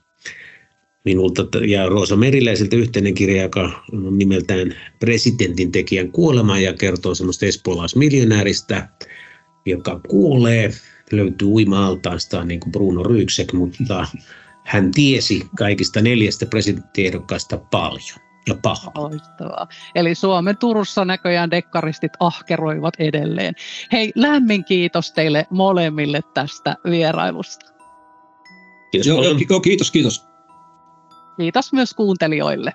minulta 1.04 1.46
ja 1.66 1.86
Roosa 1.88 2.16
Meriläiseltä 2.16 2.76
yhteinen 2.76 3.14
kirja, 3.14 3.42
joka 3.42 3.84
on 3.92 4.18
nimeltään 4.18 4.74
Presidentin 5.00 5.72
tekijän 5.72 6.12
kuolema 6.12 6.58
ja 6.58 6.72
kertoo 6.72 7.14
semmoista 7.14 7.46
espoolaismiljonääristä, 7.46 8.88
joka 9.66 10.00
kuolee 10.08 10.72
löytyy 11.12 11.48
uima-altaastaan 11.48 12.48
niin 12.48 12.60
kuin 12.60 12.72
Bruno 12.72 13.02
Ryksek, 13.02 13.52
mutta 13.52 14.06
hän 14.64 14.90
tiesi 14.92 15.42
kaikista 15.58 16.00
neljästä 16.00 16.46
presidenttiehdokkaasta 16.46 17.58
paljon 17.70 18.20
ja 18.48 18.54
pahaa. 18.62 18.92
Loistavaa. 18.94 19.68
Eli 19.94 20.14
Suomen 20.14 20.56
Turussa 20.56 21.04
näköjään 21.04 21.50
dekkaristit 21.50 22.12
ahkeroivat 22.20 22.94
edelleen. 22.98 23.54
Hei, 23.92 24.12
lämmin 24.14 24.64
kiitos 24.64 25.12
teille 25.12 25.46
molemmille 25.50 26.20
tästä 26.34 26.76
vierailusta. 26.90 27.72
Kiitos, 28.90 29.06
Joo, 29.06 29.60
kiitos, 29.60 29.90
kiitos. 29.90 30.26
Kiitos 31.36 31.72
myös 31.72 31.94
kuuntelijoille. 31.94 32.72